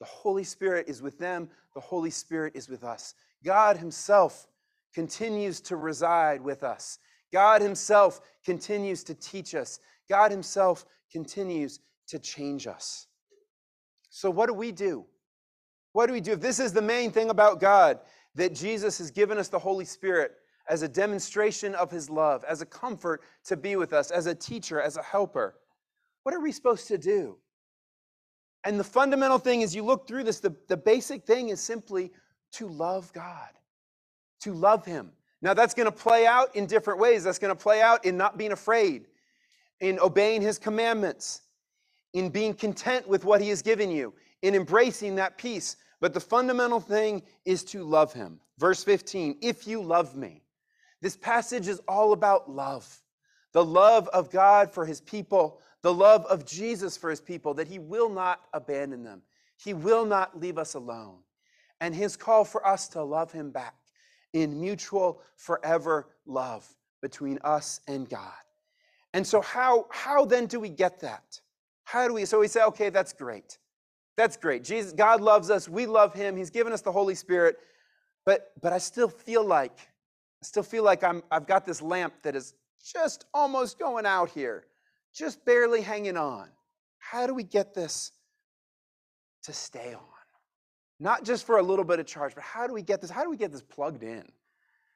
The 0.00 0.06
Holy 0.06 0.44
Spirit 0.44 0.88
is 0.88 1.00
with 1.00 1.18
them, 1.18 1.48
the 1.74 1.80
Holy 1.80 2.10
Spirit 2.10 2.54
is 2.56 2.68
with 2.68 2.82
us. 2.82 3.14
God 3.44 3.76
himself 3.76 4.48
continues 4.92 5.60
to 5.62 5.76
reside 5.76 6.40
with 6.40 6.64
us. 6.64 6.98
God 7.32 7.62
himself 7.62 8.20
continues 8.44 9.04
to 9.04 9.14
teach 9.14 9.54
us. 9.54 9.80
God 10.08 10.30
himself 10.30 10.84
continues 11.10 11.80
to 12.08 12.18
change 12.18 12.66
us. 12.66 13.06
So, 14.14 14.30
what 14.30 14.46
do 14.46 14.52
we 14.52 14.72
do? 14.72 15.06
What 15.94 16.06
do 16.06 16.12
we 16.12 16.20
do? 16.20 16.32
If 16.32 16.40
this 16.40 16.60
is 16.60 16.74
the 16.74 16.82
main 16.82 17.10
thing 17.10 17.30
about 17.30 17.60
God, 17.60 17.98
that 18.34 18.54
Jesus 18.54 18.98
has 18.98 19.10
given 19.10 19.38
us 19.38 19.48
the 19.48 19.58
Holy 19.58 19.86
Spirit 19.86 20.32
as 20.68 20.82
a 20.82 20.88
demonstration 20.88 21.74
of 21.74 21.90
his 21.90 22.10
love, 22.10 22.44
as 22.44 22.60
a 22.60 22.66
comfort 22.66 23.22
to 23.44 23.56
be 23.56 23.74
with 23.74 23.94
us, 23.94 24.10
as 24.10 24.26
a 24.26 24.34
teacher, 24.34 24.82
as 24.82 24.98
a 24.98 25.02
helper, 25.02 25.54
what 26.24 26.34
are 26.34 26.40
we 26.40 26.52
supposed 26.52 26.88
to 26.88 26.98
do? 26.98 27.38
And 28.64 28.78
the 28.78 28.84
fundamental 28.84 29.38
thing 29.38 29.62
is 29.62 29.74
you 29.74 29.82
look 29.82 30.06
through 30.06 30.24
this, 30.24 30.40
the, 30.40 30.54
the 30.68 30.76
basic 30.76 31.24
thing 31.24 31.48
is 31.48 31.60
simply 31.60 32.12
to 32.52 32.68
love 32.68 33.10
God, 33.14 33.48
to 34.42 34.52
love 34.52 34.84
him. 34.84 35.10
Now, 35.40 35.54
that's 35.54 35.72
going 35.72 35.86
to 35.86 35.92
play 35.92 36.26
out 36.26 36.54
in 36.54 36.66
different 36.66 37.00
ways. 37.00 37.24
That's 37.24 37.38
going 37.38 37.56
to 37.56 37.60
play 37.60 37.80
out 37.80 38.04
in 38.04 38.18
not 38.18 38.36
being 38.36 38.52
afraid, 38.52 39.06
in 39.80 39.98
obeying 39.98 40.42
his 40.42 40.58
commandments, 40.58 41.40
in 42.12 42.28
being 42.28 42.54
content 42.54 43.08
with 43.08 43.24
what 43.24 43.40
he 43.40 43.48
has 43.48 43.62
given 43.62 43.90
you, 43.90 44.12
in 44.42 44.54
embracing 44.54 45.14
that 45.16 45.38
peace. 45.38 45.76
But 46.00 46.14
the 46.14 46.20
fundamental 46.20 46.80
thing 46.80 47.22
is 47.44 47.64
to 47.64 47.84
love 47.84 48.12
him. 48.12 48.40
Verse 48.58 48.82
15, 48.84 49.38
if 49.40 49.66
you 49.66 49.82
love 49.82 50.16
me. 50.16 50.42
This 51.00 51.16
passage 51.16 51.68
is 51.68 51.80
all 51.88 52.12
about 52.12 52.50
love 52.50 53.02
the 53.52 53.64
love 53.64 54.08
of 54.08 54.30
God 54.30 54.72
for 54.72 54.86
his 54.86 55.00
people, 55.02 55.60
the 55.82 55.92
love 55.92 56.24
of 56.26 56.46
Jesus 56.46 56.96
for 56.96 57.10
his 57.10 57.20
people, 57.20 57.54
that 57.54 57.68
he 57.68 57.78
will 57.78 58.08
not 58.08 58.40
abandon 58.52 59.02
them, 59.02 59.22
he 59.62 59.74
will 59.74 60.04
not 60.04 60.40
leave 60.40 60.58
us 60.58 60.74
alone. 60.74 61.18
And 61.80 61.94
his 61.94 62.16
call 62.16 62.44
for 62.44 62.66
us 62.66 62.88
to 62.88 63.02
love 63.02 63.32
him 63.32 63.50
back 63.50 63.74
in 64.32 64.60
mutual, 64.60 65.20
forever 65.36 66.08
love 66.26 66.66
between 67.00 67.38
us 67.44 67.80
and 67.88 68.08
God. 68.08 68.32
And 69.12 69.26
so, 69.26 69.42
how, 69.42 69.86
how 69.90 70.24
then 70.24 70.46
do 70.46 70.60
we 70.60 70.68
get 70.68 71.00
that? 71.00 71.40
How 71.84 72.08
do 72.08 72.14
we? 72.14 72.24
So 72.24 72.40
we 72.40 72.48
say, 72.48 72.62
okay, 72.64 72.90
that's 72.90 73.12
great. 73.12 73.58
That's 74.16 74.36
great. 74.36 74.64
Jesus, 74.64 74.92
God 74.92 75.20
loves 75.20 75.50
us. 75.50 75.68
We 75.68 75.86
love 75.86 76.14
him. 76.14 76.36
He's 76.36 76.50
given 76.50 76.72
us 76.72 76.82
the 76.82 76.92
Holy 76.92 77.14
Spirit. 77.14 77.56
But, 78.24 78.52
but 78.60 78.72
I 78.72 78.78
still 78.78 79.08
feel 79.08 79.44
like, 79.44 79.72
I 79.72 80.44
still 80.44 80.62
feel 80.62 80.84
like 80.84 81.02
I'm, 81.02 81.22
I've 81.30 81.46
got 81.46 81.66
this 81.66 81.82
lamp 81.82 82.14
that 82.22 82.36
is 82.36 82.54
just 82.84 83.24
almost 83.32 83.78
going 83.78 84.06
out 84.06 84.30
here, 84.30 84.64
just 85.14 85.44
barely 85.44 85.80
hanging 85.80 86.16
on. 86.16 86.48
How 86.98 87.26
do 87.26 87.34
we 87.34 87.42
get 87.42 87.74
this 87.74 88.12
to 89.44 89.52
stay 89.52 89.94
on? 89.94 90.00
Not 91.00 91.24
just 91.24 91.44
for 91.44 91.58
a 91.58 91.62
little 91.62 91.84
bit 91.84 91.98
of 91.98 92.06
charge, 92.06 92.34
but 92.34 92.44
how 92.44 92.66
do 92.66 92.72
we 92.72 92.82
get 92.82 93.00
this? 93.00 93.10
How 93.10 93.24
do 93.24 93.30
we 93.30 93.36
get 93.36 93.50
this 93.50 93.62
plugged 93.62 94.04
in 94.04 94.24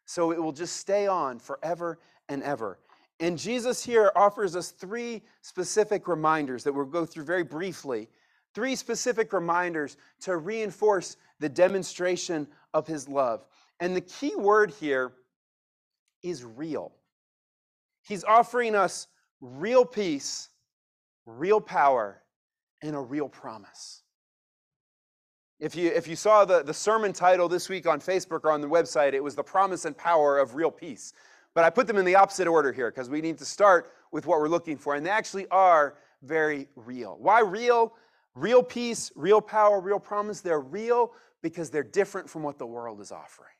so 0.04 0.30
it 0.30 0.40
will 0.40 0.52
just 0.52 0.76
stay 0.76 1.08
on 1.08 1.40
forever 1.40 1.98
and 2.28 2.42
ever? 2.44 2.78
And 3.20 3.38
Jesus 3.38 3.82
here 3.82 4.12
offers 4.14 4.54
us 4.54 4.70
three 4.70 5.22
specific 5.40 6.06
reminders 6.06 6.64
that 6.64 6.72
we'll 6.72 6.84
go 6.84 7.06
through 7.06 7.24
very 7.24 7.44
briefly. 7.44 8.08
Three 8.54 8.76
specific 8.76 9.32
reminders 9.32 9.96
to 10.20 10.36
reinforce 10.36 11.16
the 11.40 11.48
demonstration 11.48 12.46
of 12.74 12.86
his 12.86 13.08
love. 13.08 13.46
And 13.80 13.94
the 13.94 14.00
key 14.00 14.34
word 14.36 14.70
here 14.70 15.12
is 16.22 16.44
real. 16.44 16.92
He's 18.02 18.24
offering 18.24 18.74
us 18.74 19.08
real 19.40 19.84
peace, 19.84 20.48
real 21.26 21.60
power, 21.60 22.22
and 22.82 22.94
a 22.94 23.00
real 23.00 23.28
promise. 23.28 24.02
If 25.58 25.74
you, 25.74 25.90
if 25.90 26.06
you 26.06 26.16
saw 26.16 26.44
the, 26.44 26.62
the 26.62 26.74
sermon 26.74 27.12
title 27.12 27.48
this 27.48 27.68
week 27.68 27.86
on 27.86 28.00
Facebook 28.00 28.44
or 28.44 28.52
on 28.52 28.60
the 28.60 28.68
website, 28.68 29.14
it 29.14 29.24
was 29.24 29.34
The 29.34 29.42
Promise 29.42 29.86
and 29.86 29.96
Power 29.96 30.38
of 30.38 30.54
Real 30.54 30.70
Peace. 30.70 31.14
But 31.56 31.64
I 31.64 31.70
put 31.70 31.86
them 31.86 31.96
in 31.96 32.04
the 32.04 32.16
opposite 32.16 32.46
order 32.46 32.70
here 32.70 32.90
because 32.90 33.08
we 33.08 33.22
need 33.22 33.38
to 33.38 33.46
start 33.46 33.90
with 34.12 34.26
what 34.26 34.40
we're 34.40 34.48
looking 34.48 34.76
for. 34.76 34.94
And 34.94 35.06
they 35.06 35.08
actually 35.08 35.46
are 35.50 35.96
very 36.22 36.68
real. 36.76 37.16
Why 37.18 37.40
real? 37.40 37.94
Real 38.34 38.62
peace, 38.62 39.10
real 39.16 39.40
power, 39.40 39.80
real 39.80 39.98
promise. 39.98 40.42
They're 40.42 40.60
real 40.60 41.14
because 41.40 41.70
they're 41.70 41.82
different 41.82 42.28
from 42.28 42.42
what 42.42 42.58
the 42.58 42.66
world 42.66 43.00
is 43.00 43.10
offering. 43.10 43.54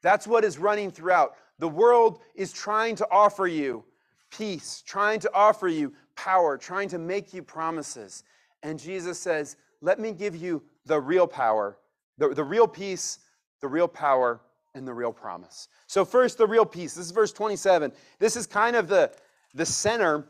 That's 0.00 0.28
what 0.28 0.44
is 0.44 0.58
running 0.58 0.92
throughout. 0.92 1.32
The 1.58 1.66
world 1.66 2.20
is 2.36 2.52
trying 2.52 2.94
to 2.94 3.08
offer 3.10 3.48
you 3.48 3.82
peace, 4.30 4.84
trying 4.86 5.18
to 5.18 5.30
offer 5.34 5.66
you 5.66 5.92
power, 6.14 6.56
trying 6.56 6.88
to 6.90 6.98
make 6.98 7.34
you 7.34 7.42
promises. 7.42 8.22
And 8.62 8.78
Jesus 8.78 9.18
says, 9.18 9.56
Let 9.80 9.98
me 9.98 10.12
give 10.12 10.36
you 10.36 10.62
the 10.86 11.00
real 11.00 11.26
power, 11.26 11.78
the, 12.16 12.28
the 12.28 12.44
real 12.44 12.68
peace, 12.68 13.18
the 13.60 13.66
real 13.66 13.88
power, 13.88 14.40
and 14.74 14.86
the 14.86 14.92
real 14.92 15.12
promise. 15.12 15.68
So, 15.86 16.04
first, 16.04 16.38
the 16.38 16.46
real 16.46 16.64
peace. 16.64 16.94
This 16.94 17.06
is 17.06 17.12
verse 17.12 17.32
27. 17.32 17.92
This 18.18 18.36
is 18.36 18.46
kind 18.46 18.76
of 18.76 18.88
the, 18.88 19.12
the 19.54 19.66
center 19.66 20.26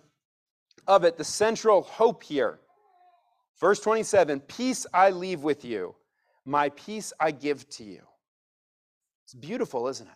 of 0.87 1.05
it, 1.05 1.17
the 1.17 1.25
central 1.25 1.83
hope 1.83 2.23
here. 2.23 2.61
Verse 3.59 3.81
27 3.81 4.41
Peace 4.41 4.87
I 4.93 5.11
leave 5.11 5.43
with 5.43 5.65
you, 5.65 5.95
my 6.45 6.71
peace 6.71 7.13
I 7.21 7.31
give 7.31 7.69
to 7.71 7.85
you. 7.85 8.03
It's 9.25 9.35
beautiful, 9.35 9.87
isn't 9.89 10.07
it? 10.07 10.13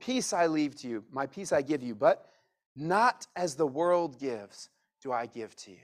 Peace 0.00 0.32
I 0.32 0.46
leave 0.46 0.76
to 0.76 0.88
you, 0.88 1.04
my 1.10 1.26
peace 1.26 1.52
I 1.52 1.62
give 1.62 1.82
you, 1.82 1.94
but 1.94 2.26
not 2.74 3.26
as 3.36 3.54
the 3.54 3.66
world 3.66 4.18
gives, 4.18 4.70
do 5.02 5.12
I 5.12 5.26
give 5.26 5.54
to 5.56 5.70
you. 5.72 5.76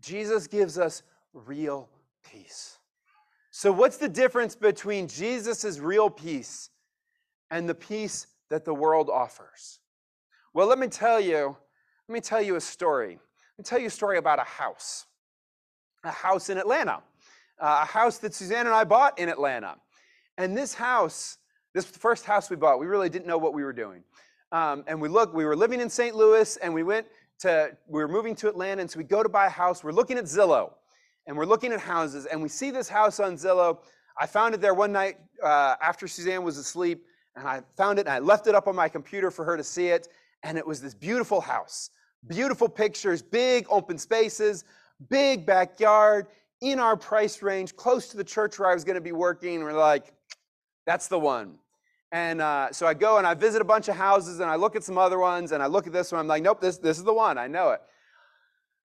Jesus 0.00 0.46
gives 0.46 0.78
us 0.78 1.02
real 1.32 1.88
peace. 2.30 2.78
So, 3.50 3.72
what's 3.72 3.96
the 3.96 4.08
difference 4.08 4.54
between 4.54 5.08
Jesus' 5.08 5.78
real 5.78 6.10
peace 6.10 6.70
and 7.50 7.68
the 7.68 7.74
peace 7.74 8.26
that 8.50 8.64
the 8.64 8.74
world 8.74 9.10
offers? 9.10 9.80
Well, 10.54 10.66
let 10.66 10.78
me 10.78 10.88
tell 10.88 11.20
you, 11.20 11.56
let 12.08 12.12
me 12.14 12.20
tell 12.20 12.40
you 12.40 12.56
a 12.56 12.60
story. 12.60 13.10
Let 13.10 13.58
me 13.58 13.64
tell 13.64 13.78
you 13.78 13.88
a 13.88 13.90
story 13.90 14.18
about 14.18 14.38
a 14.38 14.44
house, 14.44 15.06
a 16.04 16.10
house 16.10 16.50
in 16.50 16.58
Atlanta, 16.58 17.02
uh, 17.60 17.80
a 17.82 17.84
house 17.84 18.18
that 18.18 18.34
Suzanne 18.34 18.66
and 18.66 18.74
I 18.74 18.84
bought 18.84 19.18
in 19.18 19.28
Atlanta. 19.28 19.76
And 20.38 20.56
this 20.56 20.74
house, 20.74 21.38
this 21.74 21.84
first 21.84 22.24
house 22.24 22.50
we 22.50 22.56
bought, 22.56 22.78
we 22.78 22.86
really 22.86 23.08
didn't 23.08 23.26
know 23.26 23.38
what 23.38 23.54
we 23.54 23.64
were 23.64 23.72
doing. 23.72 24.02
Um, 24.52 24.84
and 24.86 25.00
we 25.00 25.08
looked, 25.08 25.34
we 25.34 25.44
were 25.44 25.56
living 25.56 25.80
in 25.80 25.90
St. 25.90 26.14
Louis 26.14 26.56
and 26.58 26.72
we 26.72 26.82
went 26.82 27.06
to, 27.40 27.76
we 27.88 28.00
were 28.00 28.08
moving 28.08 28.34
to 28.36 28.48
Atlanta. 28.48 28.80
And 28.80 28.90
so 28.90 28.98
we 28.98 29.04
go 29.04 29.22
to 29.22 29.28
buy 29.28 29.46
a 29.46 29.50
house. 29.50 29.82
We're 29.82 29.92
looking 29.92 30.18
at 30.18 30.24
Zillow 30.24 30.72
and 31.26 31.36
we're 31.36 31.46
looking 31.46 31.72
at 31.72 31.80
houses 31.80 32.26
and 32.26 32.42
we 32.42 32.48
see 32.48 32.70
this 32.70 32.88
house 32.88 33.20
on 33.20 33.36
Zillow. 33.36 33.78
I 34.18 34.26
found 34.26 34.54
it 34.54 34.60
there 34.60 34.74
one 34.74 34.92
night 34.92 35.18
uh, 35.42 35.74
after 35.82 36.06
Suzanne 36.06 36.44
was 36.44 36.56
asleep 36.56 37.04
and 37.36 37.46
I 37.46 37.60
found 37.76 37.98
it 37.98 38.06
and 38.06 38.14
I 38.14 38.18
left 38.18 38.46
it 38.46 38.54
up 38.54 38.66
on 38.66 38.74
my 38.74 38.88
computer 38.88 39.30
for 39.30 39.44
her 39.44 39.56
to 39.56 39.64
see 39.64 39.88
it. 39.88 40.08
And 40.42 40.56
it 40.56 40.66
was 40.66 40.80
this 40.80 40.94
beautiful 40.94 41.40
house, 41.40 41.90
beautiful 42.26 42.68
pictures, 42.68 43.22
big 43.22 43.66
open 43.68 43.98
spaces, 43.98 44.64
big 45.08 45.44
backyard 45.44 46.28
in 46.62 46.78
our 46.78 46.96
price 46.96 47.42
range, 47.42 47.76
close 47.76 48.08
to 48.08 48.16
the 48.16 48.24
church 48.24 48.58
where 48.58 48.70
I 48.70 48.74
was 48.74 48.84
going 48.84 48.94
to 48.94 49.02
be 49.02 49.12
working. 49.12 49.62
We're 49.62 49.72
like, 49.74 50.12
that's 50.86 51.08
the 51.08 51.18
one. 51.18 51.58
And 52.12 52.40
uh, 52.40 52.72
so 52.72 52.86
I 52.86 52.94
go 52.94 53.18
and 53.18 53.26
I 53.26 53.34
visit 53.34 53.60
a 53.60 53.64
bunch 53.64 53.88
of 53.88 53.96
houses 53.96 54.40
and 54.40 54.48
I 54.48 54.56
look 54.56 54.76
at 54.76 54.84
some 54.84 54.96
other 54.96 55.18
ones 55.18 55.52
and 55.52 55.62
I 55.62 55.66
look 55.66 55.86
at 55.86 55.92
this 55.92 56.12
one. 56.12 56.20
I'm 56.20 56.28
like, 56.28 56.42
nope, 56.42 56.60
this, 56.60 56.78
this 56.78 56.96
is 56.96 57.04
the 57.04 57.12
one. 57.12 57.36
I 57.36 57.48
know 57.48 57.70
it. 57.70 57.82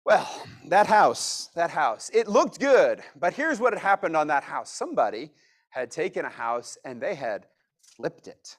Well, 0.05 0.29
that 0.67 0.85
house, 0.85 1.49
that 1.55 1.71
house, 1.71 2.11
it 2.13 2.27
looked 2.27 2.59
good, 2.59 3.01
but 3.19 3.33
here's 3.33 3.59
what 3.59 3.73
had 3.73 3.81
happened 3.81 4.15
on 4.15 4.27
that 4.27 4.43
house. 4.43 4.69
Somebody 4.71 5.31
had 5.69 5.89
taken 5.89 6.25
a 6.25 6.29
house 6.29 6.77
and 6.85 7.01
they 7.01 7.15
had 7.15 7.47
flipped 7.95 8.27
it. 8.27 8.57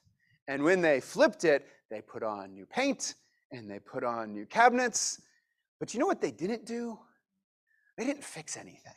And 0.48 0.62
when 0.62 0.80
they 0.80 1.00
flipped 1.00 1.44
it, 1.44 1.66
they 1.90 2.00
put 2.00 2.22
on 2.22 2.54
new 2.54 2.66
paint 2.66 3.14
and 3.52 3.70
they 3.70 3.78
put 3.78 4.04
on 4.04 4.32
new 4.32 4.46
cabinets. 4.46 5.20
But 5.78 5.94
you 5.94 6.00
know 6.00 6.06
what 6.06 6.20
they 6.20 6.30
didn't 6.30 6.64
do? 6.66 6.98
They 7.96 8.04
didn't 8.04 8.24
fix 8.24 8.56
anything. 8.56 8.92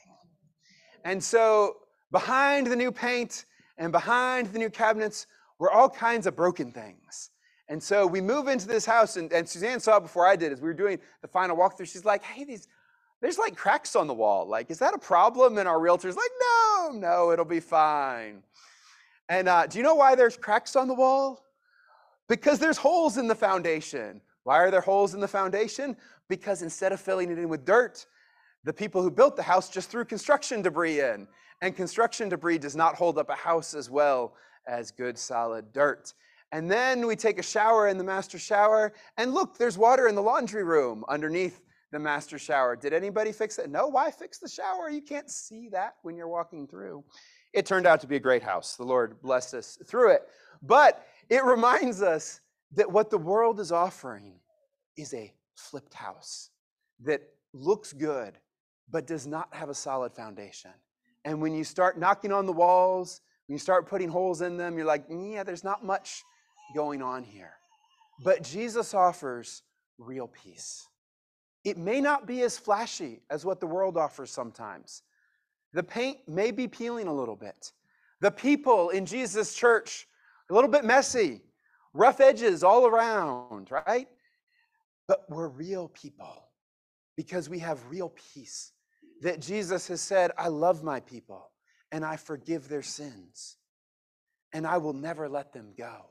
And 1.06 1.24
so 1.24 1.78
behind 2.12 2.68
the 2.68 2.76
new 2.76 2.92
paint 2.92 3.46
and 3.78 3.92
behind 3.92 4.48
the 4.48 4.60
new 4.60 4.70
cabinets 4.70 5.28
were 5.60 5.72
all 5.72 5.90
kinds 5.90 6.28
of 6.28 6.36
broken 6.36 6.72
things. 6.72 7.32
And 7.70 7.82
so 7.82 8.08
we 8.08 8.20
move 8.20 8.48
into 8.48 8.68
this 8.68 8.86
house, 8.86 9.16
and, 9.16 9.32
and 9.32 9.48
Suzanne 9.48 9.80
saw 9.80 10.00
before 10.00 10.26
I 10.26 10.36
did 10.36 10.52
as 10.52 10.60
we 10.60 10.68
were 10.68 10.74
doing 10.74 11.00
the 11.22 11.28
final 11.28 11.56
walkthrough. 11.56 11.92
She's 11.92 12.04
like, 12.04 12.24
hey, 12.24 12.44
these, 12.44 12.68
there's 13.22 13.38
like 13.38 13.56
cracks 13.56 13.96
on 13.96 14.08
the 14.08 14.14
wall. 14.14 14.48
Like, 14.48 14.72
is 14.72 14.80
that 14.80 14.96
a 14.96 14.98
problem? 14.98 15.58
And 15.58 15.68
our 15.68 15.80
realtor's 15.80 16.16
like, 16.16 16.32
no, 16.42 16.92
no, 16.94 17.32
it'll 17.32 17.46
be 17.46 17.60
fine. 17.60 18.42
And 19.30 19.48
uh, 19.48 19.68
do 19.68 19.78
you 19.78 19.84
know 19.84 19.96
why 19.96 20.16
there's 20.16 20.36
cracks 20.36 20.76
on 20.76 20.88
the 20.88 20.94
wall? 20.94 21.46
Because 22.28 22.60
there's 22.60 22.78
holes 22.78 23.18
in 23.18 23.28
the 23.28 23.36
foundation. 23.36 24.22
Why 24.44 24.58
are 24.58 24.72
there 24.72 24.82
holes 24.82 25.14
in 25.14 25.20
the 25.20 25.28
foundation? 25.28 25.96
Because 26.28 26.64
instead 26.64 26.92
of 26.92 27.00
filling 27.00 27.32
it 27.32 27.38
in 27.38 27.48
with 27.48 27.66
dirt, 27.66 28.06
the 28.64 28.74
people 28.74 29.02
who 29.02 29.12
built 29.12 29.36
the 29.36 29.44
house 29.44 29.70
just 29.70 29.90
threw 29.90 30.04
construction 30.04 30.62
debris 30.62 31.00
in. 31.00 31.28
And 31.62 31.76
construction 31.76 32.30
debris 32.30 32.58
does 32.58 32.76
not 32.76 32.96
hold 32.96 33.18
up 33.18 33.30
a 33.30 33.36
house 33.36 33.74
as 33.74 33.90
well 33.90 34.34
as 34.68 34.92
good 34.92 35.18
solid 35.18 35.72
dirt. 35.74 36.14
And 36.52 36.70
then 36.70 37.06
we 37.06 37.16
take 37.16 37.38
a 37.38 37.44
shower 37.44 37.88
in 37.88 37.98
the 37.98 38.04
master 38.04 38.40
shower, 38.40 38.94
and 39.18 39.34
look, 39.34 39.58
there's 39.58 39.78
water 39.78 40.08
in 40.08 40.16
the 40.16 40.22
laundry 40.22 40.64
room 40.64 41.06
underneath 41.08 41.62
the 41.92 42.00
master 42.00 42.40
shower. 42.40 42.76
Did 42.76 42.94
anybody 42.94 43.32
fix 43.32 43.60
it? 43.60 43.70
No, 43.70 43.88
why 43.88 44.10
fix 44.10 44.40
the 44.40 44.50
shower? 44.50 44.90
You 44.90 45.02
can't 45.02 45.30
see 45.30 45.70
that 45.70 45.96
when 46.02 46.16
you're 46.16 46.28
walking 46.28 46.68
through. 46.68 47.04
It 47.54 47.66
turned 47.66 47.88
out 47.88 48.02
to 48.02 48.08
be 48.08 48.16
a 48.16 48.20
great 48.20 48.44
house. 48.44 48.76
The 48.76 48.84
Lord 48.84 49.22
blessed 49.22 49.54
us 49.56 49.78
through 49.86 50.12
it. 50.12 50.22
But 50.62 51.06
it 51.30 51.44
reminds 51.44 52.02
us 52.02 52.42
that 52.74 52.92
what 52.92 53.10
the 53.10 53.18
world 53.18 53.60
is 53.60 53.72
offering 53.72 54.40
is 54.98 55.14
a 55.14 55.34
flipped 55.56 55.94
house 55.94 56.50
that 57.02 57.22
looks 57.54 57.94
good, 57.94 58.34
but 58.90 59.08
does 59.08 59.26
not 59.26 59.54
have 59.54 59.70
a 59.70 59.74
solid 59.74 60.14
foundation. 60.14 60.72
And 61.26 61.42
when 61.42 61.54
you 61.54 61.64
start 61.64 61.98
knocking 61.98 62.32
on 62.32 62.46
the 62.46 62.54
walls, 62.54 63.22
when 63.48 63.56
you 63.56 63.60
start 63.60 63.88
putting 63.88 64.10
holes 64.10 64.42
in 64.42 64.58
them, 64.58 64.78
you're 64.78 64.86
like, 64.86 65.06
yeah, 65.10 65.44
there's 65.44 65.64
not 65.64 65.84
much 65.84 66.24
going 66.76 67.02
on 67.02 67.24
here. 67.24 67.54
But 68.24 68.44
Jesus 68.44 68.94
offers 68.94 69.64
real 69.98 70.28
peace. 70.28 70.88
It 71.64 71.78
may 71.78 72.00
not 72.00 72.26
be 72.26 72.42
as 72.42 72.58
flashy 72.58 73.22
as 73.30 73.46
what 73.46 73.60
the 73.60 73.68
world 73.68 73.98
offers 73.98 74.32
sometimes. 74.32 75.04
The 75.74 75.84
paint 75.84 76.18
may 76.28 76.52
be 76.52 76.68
peeling 76.68 77.08
a 77.08 77.14
little 77.14 77.36
bit. 77.36 77.72
The 78.22 78.32
people 78.32 78.90
in 78.90 79.06
Jesus' 79.06 79.54
church, 79.54 80.08
a 80.50 80.54
little 80.54 80.70
bit 80.70 80.84
messy, 80.84 81.42
rough 81.94 82.20
edges 82.20 82.64
all 82.64 82.88
around, 82.88 83.72
right? 83.72 84.08
But 85.08 85.26
we're 85.30 85.48
real 85.48 85.88
people 85.90 86.50
because 87.16 87.50
we 87.50 87.60
have 87.60 87.80
real 87.90 88.14
peace. 88.34 88.72
That 89.22 89.42
Jesus 89.42 89.88
has 89.90 90.02
said, 90.02 90.32
I 90.38 90.48
love 90.48 90.84
my 90.84 91.02
people 91.02 91.52
and 91.92 92.06
I 92.06 92.16
forgive 92.16 92.70
their 92.70 92.82
sins 92.82 93.58
and 94.54 94.66
I 94.66 94.78
will 94.78 94.94
never 94.94 95.28
let 95.28 95.54
them 95.54 95.74
go. 95.78 96.06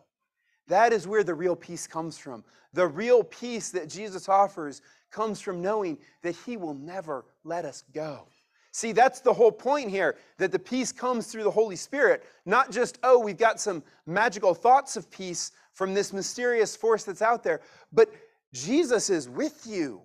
That 0.68 0.92
is 0.92 1.06
where 1.06 1.24
the 1.24 1.34
real 1.34 1.56
peace 1.56 1.86
comes 1.86 2.18
from. 2.18 2.44
The 2.74 2.86
real 2.86 3.24
peace 3.24 3.70
that 3.70 3.88
Jesus 3.88 4.28
offers 4.28 4.82
comes 5.10 5.40
from 5.40 5.62
knowing 5.62 5.98
that 6.22 6.36
He 6.44 6.56
will 6.56 6.74
never 6.74 7.24
let 7.44 7.64
us 7.64 7.82
go. 7.94 8.28
See, 8.72 8.92
that's 8.92 9.20
the 9.20 9.32
whole 9.32 9.52
point 9.52 9.90
here 9.90 10.16
that 10.36 10.52
the 10.52 10.58
peace 10.58 10.92
comes 10.92 11.26
through 11.26 11.44
the 11.44 11.50
Holy 11.50 11.76
Spirit, 11.76 12.24
not 12.44 12.70
just, 12.70 12.98
oh, 13.02 13.18
we've 13.18 13.38
got 13.38 13.60
some 13.60 13.82
magical 14.06 14.54
thoughts 14.54 14.96
of 14.96 15.10
peace 15.10 15.52
from 15.72 15.94
this 15.94 16.12
mysterious 16.12 16.76
force 16.76 17.04
that's 17.04 17.22
out 17.22 17.42
there, 17.42 17.60
but 17.92 18.12
Jesus 18.52 19.10
is 19.10 19.28
with 19.28 19.66
you. 19.66 20.02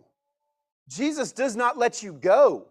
Jesus 0.88 1.32
does 1.32 1.56
not 1.56 1.78
let 1.78 2.04
you 2.04 2.14
go. 2.14 2.68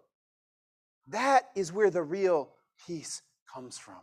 That 1.08 1.50
is 1.54 1.72
where 1.72 1.90
the 1.90 2.02
real 2.02 2.50
peace 2.87 3.22
comes 3.52 3.78
from. 3.78 4.00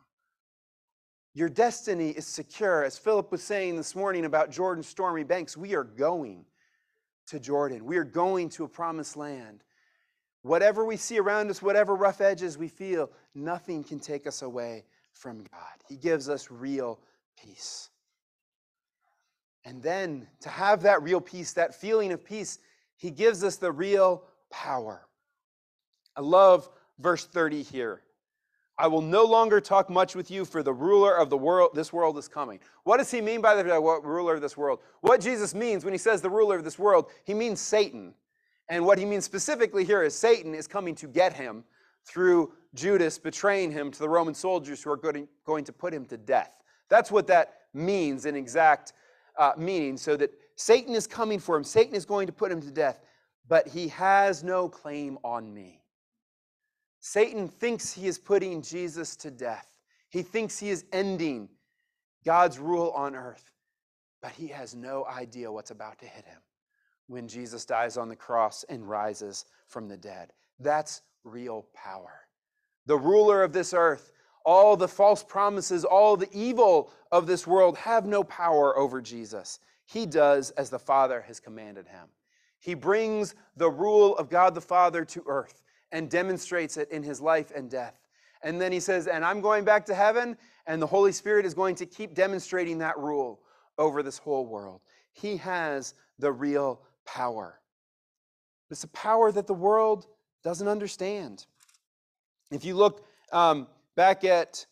Your 1.34 1.50
destiny 1.50 2.10
is 2.10 2.27
secure. 2.27 2.84
As 2.84 2.98
Philip 2.98 3.31
was 3.31 3.43
saying 3.43 3.77
this 3.77 3.96
morning 3.96 4.25
about 4.25 4.51
Jordan's 4.51 4.88
stormy 4.88 5.24
banks, 5.24 5.55
we 5.55 5.75
are 5.75 5.84
going 5.84 6.46
to 7.27 7.39
Jordan. 7.39 7.86
We 7.86 7.98
are 7.98 8.03
going 8.03 8.50
to 8.50 8.63
a 8.63 8.67
promised 8.67 9.15
land. 9.15 9.63
Whatever 10.41 10.86
we 10.86 10.96
see 10.98 11.19
around 11.19 11.50
us, 11.50 11.62
whatever 11.62 11.96
rough 11.96 12.22
edges 12.22 12.58
we 12.58 12.67
feel, 12.67 13.12
nothing 13.36 13.84
can 13.84 14.00
take 14.00 14.25
us 14.25 14.41
away 14.41 14.86
from 15.12 15.39
God. 15.39 15.84
He 15.88 15.96
gives 15.98 16.29
us 16.29 16.50
real 16.50 17.00
peace. 17.41 17.89
And 19.65 19.84
then 19.84 20.27
to 20.41 20.50
have 20.50 20.81
that 20.84 21.03
real 21.03 21.19
peace, 21.19 21.53
that 21.53 21.75
feeling 21.75 22.13
of 22.13 22.24
peace, 22.24 22.60
He 22.96 23.12
gives 23.12 23.43
us 23.43 23.58
the 23.58 23.72
real 23.72 24.24
power. 24.50 25.06
I 26.15 26.21
love 26.21 26.69
verse 26.99 27.25
30 27.25 27.62
here. 27.62 28.02
I 28.78 28.88
will 28.88 29.02
no 29.02 29.25
longer 29.25 29.60
talk 29.60 29.89
much 29.89 30.15
with 30.15 30.32
you, 30.32 30.45
for 30.45 30.63
the 30.63 30.71
ruler 30.71 31.13
of 31.13 31.30
the 31.30 31.38
world, 31.38 31.71
this 31.73 31.91
world 31.91 32.17
is 32.17 32.30
coming. 32.30 32.62
What 32.86 32.97
does 32.97 33.12
he 33.12 33.19
mean 33.19 33.41
by 33.41 33.56
the 33.56 33.65
ruler 33.65 34.36
of 34.36 34.41
this 34.41 34.56
world? 34.56 34.80
What 35.02 35.19
Jesus 35.19 35.54
means 35.54 35.84
when 35.84 35.93
he 35.93 35.97
says 35.97 36.21
the 36.21 36.30
ruler 36.30 36.56
of 36.56 36.63
this 36.63 36.80
world, 36.80 37.12
he 37.25 37.34
means 37.34 37.60
Satan. 37.60 38.13
And 38.69 38.86
what 38.86 38.99
he 38.99 39.05
means 39.05 39.25
specifically 39.25 39.84
here 39.84 40.03
is 40.03 40.15
Satan 40.15 40.53
is 40.53 40.67
coming 40.67 40.93
to 40.95 41.08
get 41.08 41.34
him 41.34 41.63
through 42.05 42.53
Judas 42.75 43.17
betraying 43.17 43.71
him 43.71 43.91
to 43.91 43.99
the 43.99 44.08
Roman 44.08 44.36
soldiers 44.36 44.84
who 44.84 44.91
are 44.91 44.97
going 44.97 45.63
to 45.63 45.73
put 45.73 45.93
him 45.93 46.05
to 46.05 46.17
death. 46.17 46.55
That's 46.88 47.12
what 47.12 47.27
that 47.27 47.55
means 47.73 48.25
in 48.25 48.36
exact 48.36 48.93
uh, 49.38 49.53
meaning. 49.58 49.97
So 49.97 50.15
that 50.17 50.32
Satan 50.55 50.93
is 50.93 51.08
coming 51.08 51.39
for 51.39 51.55
him, 51.55 51.63
Satan 51.63 51.95
is 51.95 52.05
going 52.05 52.27
to 52.27 52.34
put 52.34 52.51
him 52.51 52.62
to 52.62 52.71
death, 52.71 53.01
but 53.47 53.67
he 53.67 53.88
has 53.89 54.43
no 54.43 54.69
claim 54.69 55.17
on 55.23 55.51
me. 55.51 55.82
Satan 56.99 57.47
thinks 57.47 57.91
he 57.91 58.08
is 58.08 58.19
putting 58.19 58.62
Jesus 58.62 59.15
to 59.17 59.32
death, 59.32 59.77
he 60.10 60.21
thinks 60.21 60.60
he 60.60 60.69
is 60.69 60.86
ending 60.91 61.49
God's 62.25 62.60
rule 62.60 62.91
on 62.91 63.15
earth, 63.15 63.51
but 64.21 64.32
he 64.32 64.47
has 64.47 64.75
no 64.75 65.05
idea 65.05 65.51
what's 65.51 65.71
about 65.71 65.97
to 65.99 66.05
hit 66.05 66.25
him 66.25 66.39
when 67.10 67.28
Jesus 67.28 67.65
dies 67.65 67.98
on 67.98 68.08
the 68.08 68.15
cross 68.15 68.63
and 68.69 68.88
rises 68.88 69.45
from 69.67 69.88
the 69.88 69.98
dead. 69.98 70.32
That's 70.60 71.02
real 71.24 71.65
power. 71.74 72.28
The 72.86 72.98
ruler 72.98 73.43
of 73.43 73.52
this 73.52 73.74
earth, 73.74 74.12
all 74.45 74.78
the 74.78 74.88
false 74.88 75.24
promises, 75.24 75.84
all 75.84 76.15
the 76.15 76.30
evil 76.32 76.91
of 77.12 77.26
this 77.26 77.48
world 77.48 77.78
have 77.78 78.06
no 78.06 78.24
power 78.24 78.78
over 78.78 79.02
Jesus. 79.02 79.60
He 79.86 80.06
does 80.06 80.52
as 80.52 80.69
the 80.69 80.78
Father 80.78 81.22
has 81.28 81.39
commanded 81.39 81.88
him. 81.88 82.08
He 82.60 82.76
brings 82.76 83.34
the 83.58 83.72
rule 83.72 84.15
of 84.17 84.30
God 84.30 84.54
the 84.54 84.62
Father 84.62 85.04
to 85.06 85.24
earth 85.26 85.63
and 85.91 86.12
demonstrates 86.12 86.78
it 86.78 86.91
in 86.91 87.02
his 87.02 87.19
life 87.19 87.52
and 87.56 87.72
death. 87.72 87.95
And 88.43 88.62
then 88.62 88.72
he 88.72 88.80
says, 88.80 89.08
And 89.08 89.26
I'm 89.26 89.41
going 89.41 89.65
back 89.65 89.86
to 89.88 89.95
heaven, 89.95 90.38
and 90.67 90.80
the 90.80 90.88
Holy 90.88 91.12
Spirit 91.12 91.45
is 91.45 91.56
going 91.56 91.76
to 91.76 91.88
keep 91.88 92.13
demonstrating 92.13 92.78
that 92.80 93.00
rule 93.00 93.41
over 93.80 94.04
this 94.04 94.19
whole 94.19 94.45
world. 94.45 94.82
He 95.12 95.38
has 95.38 95.95
the 96.19 96.32
real 96.32 96.82
power. 97.15 97.60
It's 98.69 98.84
a 98.84 98.89
power 98.89 99.32
that 99.32 99.48
the 99.48 99.54
world 99.54 100.06
doesn't 100.43 100.67
understand. 100.67 101.45
If 102.52 102.63
you 102.63 102.76
look 102.76 103.06
um, 103.32 103.67
back 103.95 104.24
at 104.24 104.65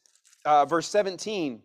uh, 0.45 0.65
verse 0.65 0.87
17, 0.89 1.61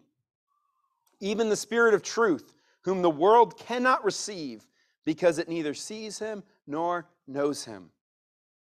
even 1.20 1.48
the 1.48 1.56
Spirit 1.56 1.94
of 1.94 2.02
truth, 2.02 2.54
whom 2.85 3.02
the 3.02 3.11
world 3.11 3.58
cannot 3.58 4.04
receive 4.04 4.66
because 5.04 5.38
it 5.38 5.48
neither 5.48 5.74
sees 5.74 6.18
him 6.18 6.42
nor 6.66 7.06
knows 7.26 7.64
him. 7.64 7.90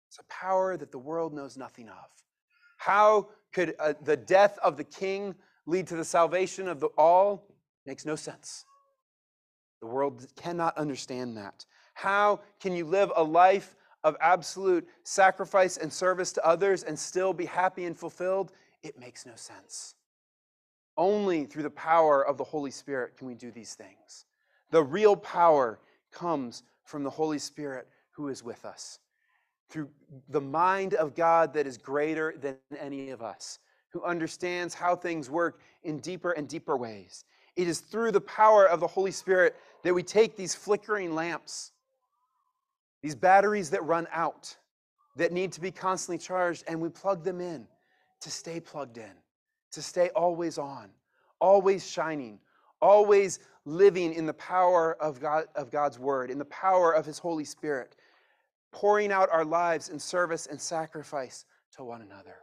It's 0.09 0.19
a 0.19 0.23
power 0.23 0.77
that 0.77 0.91
the 0.91 0.99
world 0.99 1.33
knows 1.33 1.57
nothing 1.57 1.87
of. 1.87 2.09
How 2.77 3.29
could 3.53 3.75
uh, 3.79 3.93
the 4.03 4.17
death 4.17 4.59
of 4.63 4.77
the 4.77 4.83
king 4.83 5.35
lead 5.65 5.87
to 5.87 5.95
the 5.95 6.05
salvation 6.05 6.67
of 6.67 6.79
the 6.79 6.89
all? 6.97 7.47
Makes 7.85 8.05
no 8.05 8.15
sense. 8.15 8.65
The 9.79 9.87
world 9.87 10.27
cannot 10.35 10.77
understand 10.77 11.37
that. 11.37 11.65
How 11.93 12.39
can 12.59 12.75
you 12.75 12.85
live 12.85 13.11
a 13.15 13.23
life 13.23 13.75
of 14.03 14.15
absolute 14.19 14.87
sacrifice 15.03 15.77
and 15.77 15.91
service 15.91 16.31
to 16.33 16.45
others 16.45 16.83
and 16.83 16.97
still 16.97 17.33
be 17.33 17.45
happy 17.45 17.85
and 17.85 17.97
fulfilled? 17.97 18.51
It 18.83 18.99
makes 18.99 19.25
no 19.25 19.33
sense. 19.35 19.95
Only 20.97 21.45
through 21.45 21.63
the 21.63 21.69
power 21.69 22.25
of 22.25 22.37
the 22.37 22.43
Holy 22.43 22.71
Spirit 22.71 23.17
can 23.17 23.27
we 23.27 23.35
do 23.35 23.51
these 23.51 23.75
things. 23.75 24.25
The 24.71 24.83
real 24.83 25.15
power 25.15 25.79
comes 26.11 26.63
from 26.83 27.03
the 27.03 27.09
Holy 27.09 27.39
Spirit 27.39 27.87
who 28.11 28.27
is 28.27 28.43
with 28.43 28.65
us, 28.65 28.99
through 29.69 29.89
the 30.29 30.41
mind 30.41 30.93
of 30.95 31.15
God 31.15 31.53
that 31.53 31.67
is 31.67 31.77
greater 31.77 32.33
than 32.39 32.57
any 32.77 33.09
of 33.11 33.21
us, 33.21 33.59
who 33.89 34.03
understands 34.03 34.73
how 34.73 34.95
things 34.95 35.29
work 35.29 35.61
in 35.83 35.99
deeper 35.99 36.31
and 36.31 36.47
deeper 36.47 36.75
ways. 36.75 37.23
It 37.55 37.67
is 37.67 37.79
through 37.79 38.11
the 38.11 38.21
power 38.21 38.65
of 38.65 38.79
the 38.79 38.87
Holy 38.87 39.11
Spirit 39.11 39.55
that 39.83 39.93
we 39.93 40.03
take 40.03 40.35
these 40.35 40.55
flickering 40.55 41.13
lamps 41.15 41.71
these 43.01 43.15
batteries 43.15 43.69
that 43.71 43.83
run 43.83 44.07
out, 44.11 44.55
that 45.15 45.31
need 45.31 45.51
to 45.53 45.61
be 45.61 45.71
constantly 45.71 46.17
charged, 46.17 46.63
and 46.67 46.79
we 46.79 46.89
plug 46.89 47.23
them 47.23 47.41
in 47.41 47.67
to 48.21 48.31
stay 48.31 48.59
plugged 48.59 48.97
in, 48.97 49.11
to 49.71 49.81
stay 49.81 50.09
always 50.09 50.57
on, 50.57 50.89
always 51.39 51.89
shining, 51.89 52.39
always 52.81 53.39
living 53.65 54.13
in 54.13 54.25
the 54.25 54.33
power 54.33 54.95
of, 55.01 55.19
God, 55.19 55.45
of 55.55 55.71
God's 55.71 55.99
Word, 55.99 56.29
in 56.29 56.37
the 56.37 56.45
power 56.45 56.91
of 56.91 57.05
His 57.05 57.19
Holy 57.19 57.45
Spirit, 57.45 57.95
pouring 58.71 59.11
out 59.11 59.29
our 59.31 59.45
lives 59.45 59.89
in 59.89 59.99
service 59.99 60.47
and 60.47 60.59
sacrifice 60.59 61.45
to 61.75 61.83
one 61.83 62.01
another. 62.01 62.35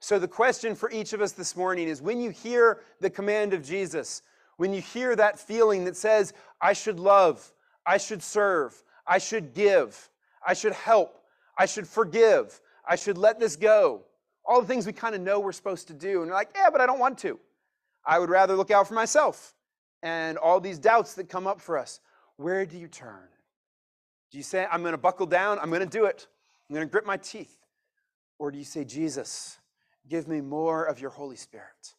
So, 0.00 0.18
the 0.18 0.28
question 0.28 0.74
for 0.74 0.90
each 0.90 1.14
of 1.14 1.20
us 1.20 1.32
this 1.32 1.56
morning 1.56 1.88
is 1.88 2.02
when 2.02 2.20
you 2.20 2.30
hear 2.30 2.80
the 3.00 3.08
command 3.08 3.54
of 3.54 3.64
Jesus, 3.64 4.22
when 4.58 4.72
you 4.72 4.82
hear 4.82 5.16
that 5.16 5.38
feeling 5.38 5.84
that 5.84 5.96
says, 5.96 6.34
I 6.60 6.74
should 6.74 7.00
love, 7.00 7.52
I 7.86 7.96
should 7.96 8.22
serve, 8.22 8.83
I 9.06 9.18
should 9.18 9.54
give. 9.54 10.10
I 10.46 10.54
should 10.54 10.72
help. 10.72 11.18
I 11.58 11.66
should 11.66 11.86
forgive. 11.86 12.60
I 12.88 12.96
should 12.96 13.18
let 13.18 13.38
this 13.38 13.56
go. 13.56 14.02
All 14.44 14.60
the 14.60 14.66
things 14.66 14.86
we 14.86 14.92
kind 14.92 15.14
of 15.14 15.20
know 15.20 15.40
we're 15.40 15.52
supposed 15.52 15.88
to 15.88 15.94
do. 15.94 16.18
And 16.18 16.26
you're 16.26 16.36
like, 16.36 16.50
yeah, 16.54 16.70
but 16.70 16.80
I 16.80 16.86
don't 16.86 16.98
want 16.98 17.18
to. 17.18 17.38
I 18.04 18.18
would 18.18 18.30
rather 18.30 18.54
look 18.54 18.70
out 18.70 18.86
for 18.88 18.94
myself. 18.94 19.54
And 20.02 20.36
all 20.36 20.60
these 20.60 20.78
doubts 20.78 21.14
that 21.14 21.28
come 21.28 21.46
up 21.46 21.60
for 21.60 21.78
us. 21.78 22.00
Where 22.36 22.66
do 22.66 22.76
you 22.76 22.88
turn? 22.88 23.28
Do 24.30 24.38
you 24.38 24.44
say, 24.44 24.66
I'm 24.70 24.80
going 24.80 24.92
to 24.92 24.98
buckle 24.98 25.26
down, 25.26 25.60
I'm 25.60 25.70
going 25.70 25.80
to 25.80 25.86
do 25.86 26.06
it, 26.06 26.26
I'm 26.68 26.74
going 26.74 26.84
to 26.84 26.90
grip 26.90 27.06
my 27.06 27.16
teeth? 27.16 27.56
Or 28.38 28.50
do 28.50 28.58
you 28.58 28.64
say, 28.64 28.84
Jesus, 28.84 29.58
give 30.08 30.26
me 30.26 30.40
more 30.40 30.84
of 30.84 31.00
your 31.00 31.10
Holy 31.10 31.36
Spirit? 31.36 31.94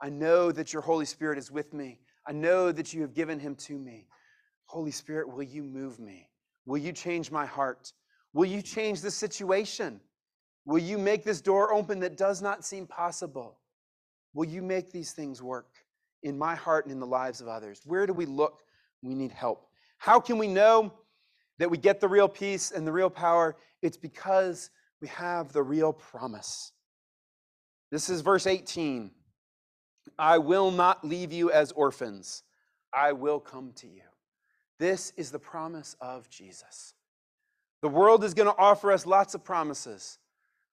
I 0.00 0.08
know 0.08 0.52
that 0.52 0.72
your 0.72 0.82
Holy 0.82 1.06
Spirit 1.06 1.38
is 1.38 1.50
with 1.50 1.74
me. 1.74 1.98
I 2.24 2.32
know 2.32 2.70
that 2.70 2.94
you 2.94 3.02
have 3.02 3.14
given 3.14 3.40
him 3.40 3.56
to 3.56 3.76
me. 3.76 4.06
Holy 4.66 4.90
Spirit, 4.90 5.32
will 5.32 5.42
you 5.42 5.62
move 5.62 5.98
me? 5.98 6.28
Will 6.66 6.78
you 6.78 6.92
change 6.92 7.30
my 7.30 7.46
heart? 7.46 7.92
Will 8.32 8.46
you 8.46 8.60
change 8.60 9.00
the 9.00 9.10
situation? 9.10 10.00
Will 10.64 10.78
you 10.78 10.98
make 10.98 11.24
this 11.24 11.40
door 11.40 11.72
open 11.72 12.00
that 12.00 12.16
does 12.16 12.42
not 12.42 12.64
seem 12.64 12.86
possible? 12.86 13.58
Will 14.34 14.46
you 14.46 14.62
make 14.62 14.92
these 14.92 15.12
things 15.12 15.42
work 15.42 15.68
in 16.22 16.36
my 16.36 16.54
heart 16.54 16.84
and 16.84 16.92
in 16.92 17.00
the 17.00 17.06
lives 17.06 17.40
of 17.40 17.48
others? 17.48 17.80
Where 17.84 18.06
do 18.06 18.12
we 18.12 18.26
look? 18.26 18.62
We 19.02 19.14
need 19.14 19.30
help. 19.30 19.68
How 19.98 20.20
can 20.20 20.38
we 20.38 20.48
know 20.48 20.92
that 21.58 21.70
we 21.70 21.78
get 21.78 22.00
the 22.00 22.08
real 22.08 22.28
peace 22.28 22.72
and 22.72 22.86
the 22.86 22.92
real 22.92 23.08
power? 23.08 23.56
It's 23.80 23.96
because 23.96 24.70
we 25.00 25.08
have 25.08 25.52
the 25.52 25.62
real 25.62 25.92
promise. 25.92 26.72
This 27.90 28.10
is 28.10 28.20
verse 28.20 28.46
18. 28.46 29.12
I 30.18 30.38
will 30.38 30.70
not 30.70 31.04
leave 31.04 31.32
you 31.32 31.50
as 31.50 31.72
orphans. 31.72 32.42
I 32.92 33.12
will 33.12 33.38
come 33.38 33.72
to 33.76 33.86
you. 33.86 34.02
This 34.78 35.12
is 35.16 35.30
the 35.30 35.38
promise 35.38 35.96
of 36.00 36.28
Jesus. 36.28 36.94
The 37.82 37.88
world 37.88 38.24
is 38.24 38.34
going 38.34 38.48
to 38.48 38.58
offer 38.58 38.92
us 38.92 39.06
lots 39.06 39.34
of 39.34 39.44
promises. 39.44 40.18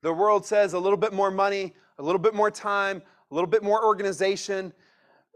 The 0.02 0.13
world 0.13 0.46
says 0.46 0.74
a 0.74 0.80
little 0.80 0.98
bit 0.98 1.13
more 1.13 1.32
money, 1.32 1.74
a 1.98 2.04
little 2.04 2.20
bit 2.20 2.34
more 2.34 2.52
time, 2.52 3.02
a 3.32 3.34
little 3.34 3.50
bit 3.50 3.63
more 3.63 3.86
organization, 3.86 4.74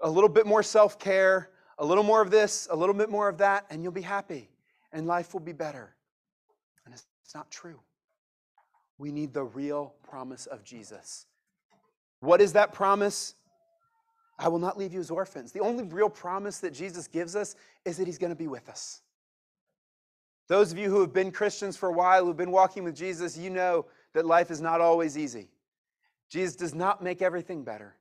a 0.01 0.09
little 0.09 0.29
bit 0.29 0.45
more 0.45 0.63
self 0.63 0.99
care, 0.99 1.49
a 1.77 1.85
little 1.85 2.03
more 2.03 2.21
of 2.21 2.31
this, 2.31 2.67
a 2.69 2.75
little 2.75 2.95
bit 2.95 3.09
more 3.09 3.29
of 3.29 3.37
that, 3.37 3.65
and 3.69 3.83
you'll 3.83 3.91
be 3.91 4.01
happy 4.01 4.49
and 4.91 5.05
life 5.05 5.33
will 5.33 5.41
be 5.41 5.53
better. 5.53 5.95
And 6.85 6.93
it's 6.93 7.35
not 7.35 7.51
true. 7.51 7.79
We 8.97 9.11
need 9.11 9.33
the 9.33 9.43
real 9.43 9.93
promise 10.07 10.45
of 10.47 10.63
Jesus. 10.63 11.25
What 12.19 12.41
is 12.41 12.53
that 12.53 12.73
promise? 12.73 13.35
I 14.39 14.47
will 14.49 14.59
not 14.59 14.77
leave 14.77 14.93
you 14.93 14.99
as 14.99 15.09
orphans. 15.09 15.51
The 15.51 15.61
only 15.61 15.83
real 15.83 16.09
promise 16.09 16.59
that 16.59 16.73
Jesus 16.73 17.07
gives 17.07 17.35
us 17.35 17.55
is 17.85 17.97
that 17.97 18.05
he's 18.05 18.17
going 18.17 18.31
to 18.31 18.35
be 18.35 18.47
with 18.47 18.69
us. 18.69 19.01
Those 20.47 20.71
of 20.71 20.77
you 20.77 20.89
who 20.89 21.01
have 21.01 21.11
been 21.11 21.31
Christians 21.31 21.75
for 21.75 21.89
a 21.89 21.93
while, 21.93 22.25
who've 22.25 22.37
been 22.37 22.51
walking 22.51 22.83
with 22.83 22.95
Jesus, 22.95 23.37
you 23.37 23.49
know 23.49 23.85
that 24.13 24.25
life 24.25 24.49
is 24.49 24.61
not 24.61 24.79
always 24.79 25.17
easy. 25.17 25.49
Jesus 26.29 26.55
does 26.55 26.73
not 26.73 27.03
make 27.03 27.21
everything 27.21 27.63
better. 27.63 27.95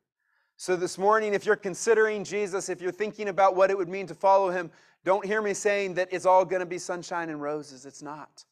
So, 0.58 0.74
this 0.74 0.96
morning, 0.96 1.34
if 1.34 1.44
you're 1.44 1.56
considering 1.56 2.24
Jesus, 2.24 2.68
if 2.68 2.80
you're 2.80 2.92
thinking 2.92 3.28
about 3.28 3.56
what 3.56 3.70
it 3.70 3.76
would 3.76 3.88
mean 3.88 4.06
to 4.06 4.14
follow 4.14 4.50
him, 4.50 4.70
don't 5.04 5.24
hear 5.24 5.42
me 5.42 5.52
saying 5.54 5.94
that 5.94 6.08
it's 6.10 6.24
all 6.24 6.44
going 6.44 6.60
to 6.60 6.66
be 6.66 6.78
sunshine 6.78 7.28
and 7.28 7.42
roses. 7.42 7.84
It's 7.84 8.02
not. 8.02 8.44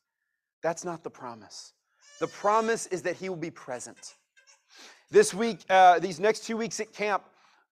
That's 0.63 0.85
not 0.85 1.03
the 1.03 1.11
promise. 1.11 1.73
The 2.21 2.27
promise 2.27 2.87
is 2.89 3.03
that 3.03 3.17
he 3.17 3.29
will 3.29 3.37
be 3.37 3.51
present. 3.51 4.17
This 5.11 5.33
week, 5.33 5.65
uh, 5.71 5.99
these 5.99 6.21
next 6.21 6.45
two 6.45 6.57
weeks 6.57 6.79
at 6.81 6.93
camp, 6.93 7.23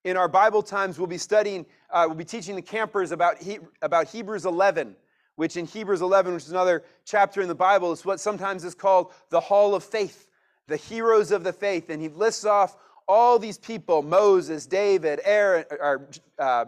in 0.04 0.16
our 0.16 0.28
Bible 0.28 0.62
times, 0.62 0.98
we'll 0.98 1.06
be 1.06 1.18
studying, 1.18 1.64
uh, 1.90 2.04
we'll 2.06 2.16
be 2.16 2.24
teaching 2.24 2.56
the 2.56 2.62
campers 2.62 3.12
about, 3.12 3.40
he, 3.40 3.58
about 3.82 4.08
Hebrews 4.08 4.44
11, 4.44 4.96
which 5.36 5.56
in 5.56 5.66
Hebrews 5.66 6.02
11, 6.02 6.34
which 6.34 6.44
is 6.44 6.50
another 6.50 6.82
chapter 7.04 7.40
in 7.40 7.48
the 7.48 7.54
Bible, 7.54 7.92
is 7.92 8.04
what 8.04 8.20
sometimes 8.20 8.64
is 8.64 8.74
called 8.74 9.12
the 9.30 9.40
Hall 9.40 9.74
of 9.74 9.84
Faith, 9.84 10.26
the 10.66 10.76
heroes 10.76 11.30
of 11.30 11.44
the 11.44 11.52
faith. 11.52 11.88
And 11.88 12.02
he 12.02 12.08
lists 12.08 12.44
off 12.44 12.76
all 13.06 13.38
these 13.38 13.58
people 13.58 14.02
Moses, 14.02 14.66
David, 14.66 15.20
Aaron, 15.24 15.64
or, 15.70 16.08
uh, 16.38 16.64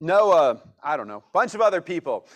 Noah, 0.00 0.60
I 0.82 0.96
don't 0.96 1.08
know, 1.08 1.24
bunch 1.32 1.54
of 1.54 1.60
other 1.60 1.80
people. 1.80 2.26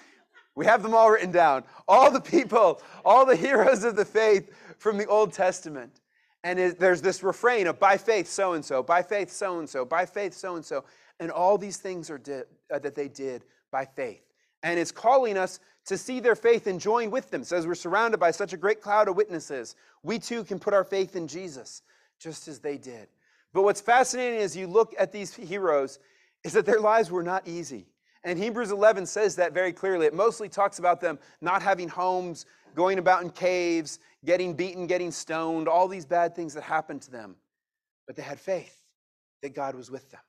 We 0.55 0.67
have 0.67 0.83
them 0.83 0.95
all 0.95 1.11
written 1.11 1.31
down. 1.31 1.65
All 1.89 2.11
the 2.11 2.21
people, 2.21 2.83
all 3.05 3.25
the 3.25 3.37
heroes 3.37 3.85
of 3.85 3.97
the 3.97 4.05
faith 4.05 4.51
from 4.79 4.99
the 4.99 5.07
Old 5.07 5.33
Testament. 5.33 6.02
And 6.45 6.59
it, 6.59 6.81
there's 6.81 7.03
this 7.03 7.23
refrain 7.23 7.67
of 7.67 7.79
by 7.79 7.97
faith 7.97 8.29
so 8.29 8.55
and 8.55 8.65
so, 8.65 8.83
by 8.83 9.03
faith 9.03 9.31
so 9.31 9.59
and 9.59 9.69
so, 9.69 9.85
by 9.85 10.07
faith 10.07 10.35
so 10.35 10.57
and 10.57 10.65
so. 10.65 10.85
And 11.21 11.31
all 11.31 11.57
these 11.57 11.77
things 11.77 12.11
are 12.11 12.19
di- 12.19 12.43
uh, 12.73 12.79
that 12.81 12.95
they 12.95 13.09
did 13.09 13.45
by 13.71 13.85
faith. 13.85 14.23
And 14.63 14.79
it's 14.79 14.93
calling 14.93 15.37
us 15.37 15.61
to 15.87 15.99
see 15.99 16.21
their 16.21 16.37
faith 16.37 16.67
and 16.67 16.81
join 16.81 17.11
with 17.11 17.31
them. 17.31 17.45
Says 17.45 17.67
we're 17.67 17.75
surrounded 17.75 18.19
by 18.19 18.31
such 18.31 18.53
a 18.53 18.57
great 18.57 18.81
cloud 18.81 19.09
of 19.09 19.17
witnesses. 19.17 19.77
We 20.03 20.19
too 20.19 20.45
can 20.45 20.59
put 20.59 20.75
our 20.75 20.85
faith 20.85 21.17
in 21.17 21.29
Jesus, 21.29 21.83
just 22.19 22.49
as 22.49 22.61
they 22.61 22.79
did. 22.79 23.09
But 23.53 23.63
what's 23.63 23.81
fascinating 23.81 24.41
as 24.41 24.57
you 24.57 24.67
look 24.67 24.95
at 24.99 25.13
these 25.13 25.35
heroes 25.35 25.99
is 26.45 26.53
that 26.55 26.67
their 26.67 26.81
lives 26.81 27.11
were 27.11 27.23
not 27.23 27.47
easy. 27.47 27.87
And 28.25 28.39
Hebrews 28.39 28.71
11 28.71 29.07
says 29.07 29.37
that 29.37 29.53
very 29.53 29.73
clearly. 29.73 30.07
It 30.07 30.15
mostly 30.15 30.49
talks 30.49 30.79
about 30.79 31.01
them 31.01 31.19
not 31.41 31.63
having 31.63 31.89
homes, 31.89 32.47
going 32.75 32.99
about 32.99 33.23
in 33.23 33.31
caves, 33.31 33.99
getting 34.25 34.55
beaten, 34.55 34.87
getting 34.87 35.11
stoned, 35.11 35.69
all 35.69 35.89
these 35.89 36.07
bad 36.07 36.35
things 36.35 36.55
that 36.55 36.63
happened 36.63 37.03
to 37.03 37.11
them. 37.11 37.37
But 38.07 38.17
they 38.17 38.23
had 38.23 38.39
faith 38.39 38.83
that 39.43 39.55
God 39.55 39.75
was 39.75 39.91
with 39.91 40.11
them. 40.11 40.21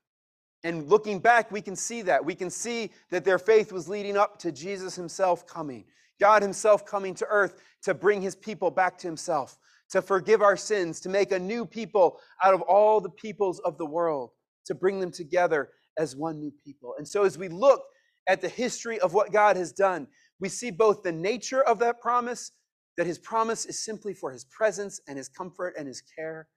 And 0.64 0.88
looking 0.88 1.20
back, 1.20 1.52
we 1.52 1.62
can 1.62 1.76
see 1.76 2.02
that. 2.04 2.24
We 2.24 2.36
can 2.36 2.50
see 2.50 2.92
that 3.12 3.26
their 3.26 3.38
faith 3.38 3.72
was 3.72 3.90
leading 3.90 4.18
up 4.18 4.40
to 4.40 4.52
Jesus 4.52 4.96
himself 4.96 5.46
coming, 5.46 5.86
God 6.20 6.42
himself 6.42 6.86
coming 6.86 7.14
to 7.16 7.28
earth 7.28 7.56
to 7.84 7.94
bring 7.94 8.22
his 8.22 8.36
people 8.36 8.72
back 8.72 8.98
to 9.00 9.08
himself, 9.08 9.58
to 9.90 10.02
forgive 10.02 10.42
our 10.42 10.56
sins, 10.56 11.02
to 11.02 11.10
make 11.10 11.32
a 11.32 11.40
new 11.40 11.66
people 11.66 12.20
out 12.42 12.54
of 12.54 12.62
all 12.62 13.02
the 13.02 13.10
peoples 13.10 13.60
of 13.60 13.78
the 13.78 13.86
world, 13.86 14.32
to 14.66 14.74
bring 14.74 15.00
them 15.00 15.12
together 15.12 15.70
as 15.98 16.16
one 16.16 16.40
new 16.40 16.52
people. 16.64 16.96
And 16.98 17.08
so 17.08 17.24
as 17.24 17.38
we 17.38 17.48
look 17.48 17.84
at 18.28 18.42
the 18.42 18.50
history 18.50 19.00
of 19.00 19.14
what 19.14 19.32
God 19.32 19.58
has 19.58 19.72
done, 19.72 20.08
we 20.40 20.50
see 20.50 20.72
both 20.72 21.04
the 21.04 21.12
nature 21.12 21.62
of 21.62 21.80
that 21.80 22.02
promise, 22.02 22.52
that 22.98 23.08
his 23.08 23.20
promise 23.20 23.66
is 23.66 23.84
simply 23.84 24.14
for 24.14 24.32
his 24.32 24.46
presence 24.46 25.00
and 25.08 25.18
his 25.18 25.30
comfort 25.30 25.74
and 25.78 25.88
his 25.88 26.02
care, 26.02 26.48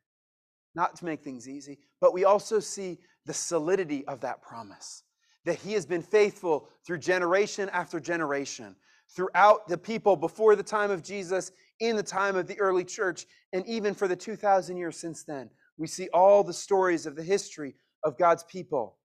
not 0.75 0.97
to 0.97 1.05
make 1.05 1.23
things 1.23 1.49
easy, 1.49 1.79
but 2.01 2.13
we 2.13 2.25
also 2.25 2.61
see 2.61 2.99
the 3.25 3.35
solidity 3.35 4.07
of 4.07 4.21
that 4.21 4.43
promise, 4.43 5.03
that 5.45 5.59
he 5.59 5.73
has 5.73 5.87
been 5.87 6.03
faithful 6.03 6.69
through 6.87 6.99
generation 6.99 7.69
after 7.71 7.99
generation, 7.99 8.77
throughout 9.15 9.67
the 9.69 9.79
people 9.79 10.17
before 10.17 10.57
the 10.57 10.63
time 10.63 10.91
of 10.91 11.03
Jesus, 11.03 11.53
in 11.81 11.97
the 11.97 12.03
time 12.03 12.37
of 12.37 12.47
the 12.47 12.59
early 12.61 12.85
church, 12.85 13.27
and 13.53 13.67
even 13.67 13.95
for 13.95 14.09
the 14.09 14.17
2,000 14.17 14.77
years 14.77 14.97
since 14.97 15.25
then. 15.25 15.49
We 15.79 15.87
see 15.87 16.09
all 16.13 16.43
the 16.43 16.53
stories 16.53 17.07
of 17.07 17.17
the 17.17 17.23
history 17.23 17.75
of 18.05 18.19
God's 18.19 18.45
people, 18.45 18.99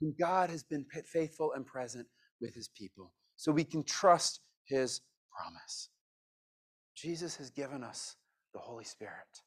whom 0.00 0.14
God 0.18 0.50
has 0.50 0.62
been 0.62 0.84
faithful 1.04 1.52
and 1.52 1.66
present 1.66 2.06
with 2.40 2.54
his 2.54 2.68
people 2.68 3.12
so 3.36 3.52
we 3.52 3.64
can 3.64 3.82
trust 3.82 4.40
his 4.64 5.00
promise. 5.30 5.88
Jesus 6.94 7.36
has 7.36 7.50
given 7.50 7.82
us 7.82 8.16
the 8.52 8.58
Holy 8.58 8.84
Spirit. 8.84 9.42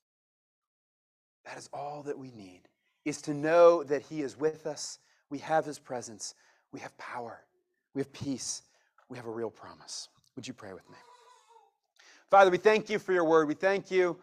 That 1.46 1.58
is 1.58 1.70
all 1.74 2.04
that 2.04 2.18
we 2.18 2.32
need, 2.32 2.62
is 3.06 3.22
to 3.24 3.34
know 3.34 3.84
that 3.84 4.04
he 4.04 4.22
is 4.22 4.38
with 4.38 4.68
us. 4.68 5.00
We 5.30 5.40
have 5.40 5.66
his 5.66 5.80
presence. 5.80 6.36
We 6.72 6.80
have 6.82 6.96
power. 6.98 7.42
We 7.96 8.02
have 8.02 8.14
peace. 8.14 8.62
We 9.10 9.18
have 9.18 9.26
a 9.26 9.32
real 9.32 9.50
promise. 9.50 10.10
Would 10.36 10.48
you 10.48 10.54
pray 10.54 10.74
with 10.74 10.88
me? 10.90 10.98
Father, 12.30 12.52
we 12.52 12.58
thank 12.58 12.90
you 12.90 13.00
for 13.00 13.14
your 13.14 13.24
word. 13.24 13.48
We 13.48 13.56
thank 13.56 13.90
you 13.90 14.20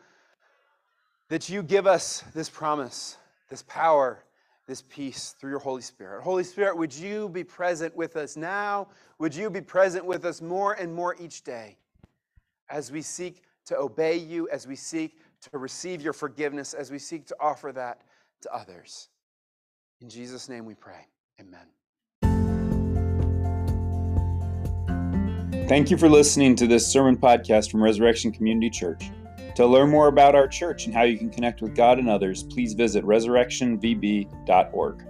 that 1.29 1.49
you 1.49 1.63
give 1.65 1.89
us 1.89 2.23
this 2.35 2.49
promise, 2.49 3.17
this 3.51 3.63
power, 3.63 4.23
this 4.67 4.83
peace 4.89 5.35
through 5.39 5.51
your 5.51 5.61
Holy 5.61 5.83
Spirit. 5.83 6.23
Holy 6.23 6.43
Spirit, 6.43 6.77
would 6.77 6.93
you 6.93 7.29
be 7.29 7.45
present 7.45 7.95
with 7.97 8.17
us 8.17 8.37
now? 8.37 8.89
Would 9.19 9.35
you 9.35 9.49
be 9.49 9.61
present 9.61 10.05
with 10.05 10.25
us 10.25 10.43
more 10.43 10.73
and 10.75 10.93
more 10.93 11.15
each 11.21 11.43
day 11.43 11.77
as 12.69 12.91
we 12.91 13.01
seek 13.01 13.43
to 13.67 13.77
obey 13.79 14.17
you, 14.17 14.49
as 14.49 14.67
we 14.67 14.75
seek 14.75 15.21
to 15.43 15.59
receive 15.59 16.03
your 16.03 16.13
forgiveness, 16.13 16.75
as 16.75 16.91
we 16.91 16.99
seek 16.99 17.27
to 17.27 17.37
offer 17.39 17.73
that 17.73 18.03
to 18.43 18.53
others? 18.53 19.09
In 20.01 20.09
Jesus' 20.09 20.49
name 20.49 20.65
we 20.65 20.75
pray. 20.75 21.07
Amen. 21.41 21.67
Thank 25.69 25.91
you 25.91 25.97
for 25.97 26.09
listening 26.09 26.55
to 26.57 26.67
this 26.67 26.87
sermon 26.87 27.17
podcast 27.17 27.71
from 27.71 27.83
Resurrection 27.83 28.31
Community 28.31 28.71
Church. 28.71 29.11
To 29.57 29.67
learn 29.67 29.91
more 29.91 30.09
about 30.09 30.35
our 30.35 30.47
church 30.47 30.85
and 30.85 30.95
how 30.95 31.05
you 31.05 31.17
can 31.17 31.31
connect 31.31 31.63
with 31.63 31.75
God 31.75 31.99
and 31.99 32.11
others, 32.11 32.43
please 32.43 32.75
visit 32.75 33.03
resurrectionvb.org. 33.07 35.03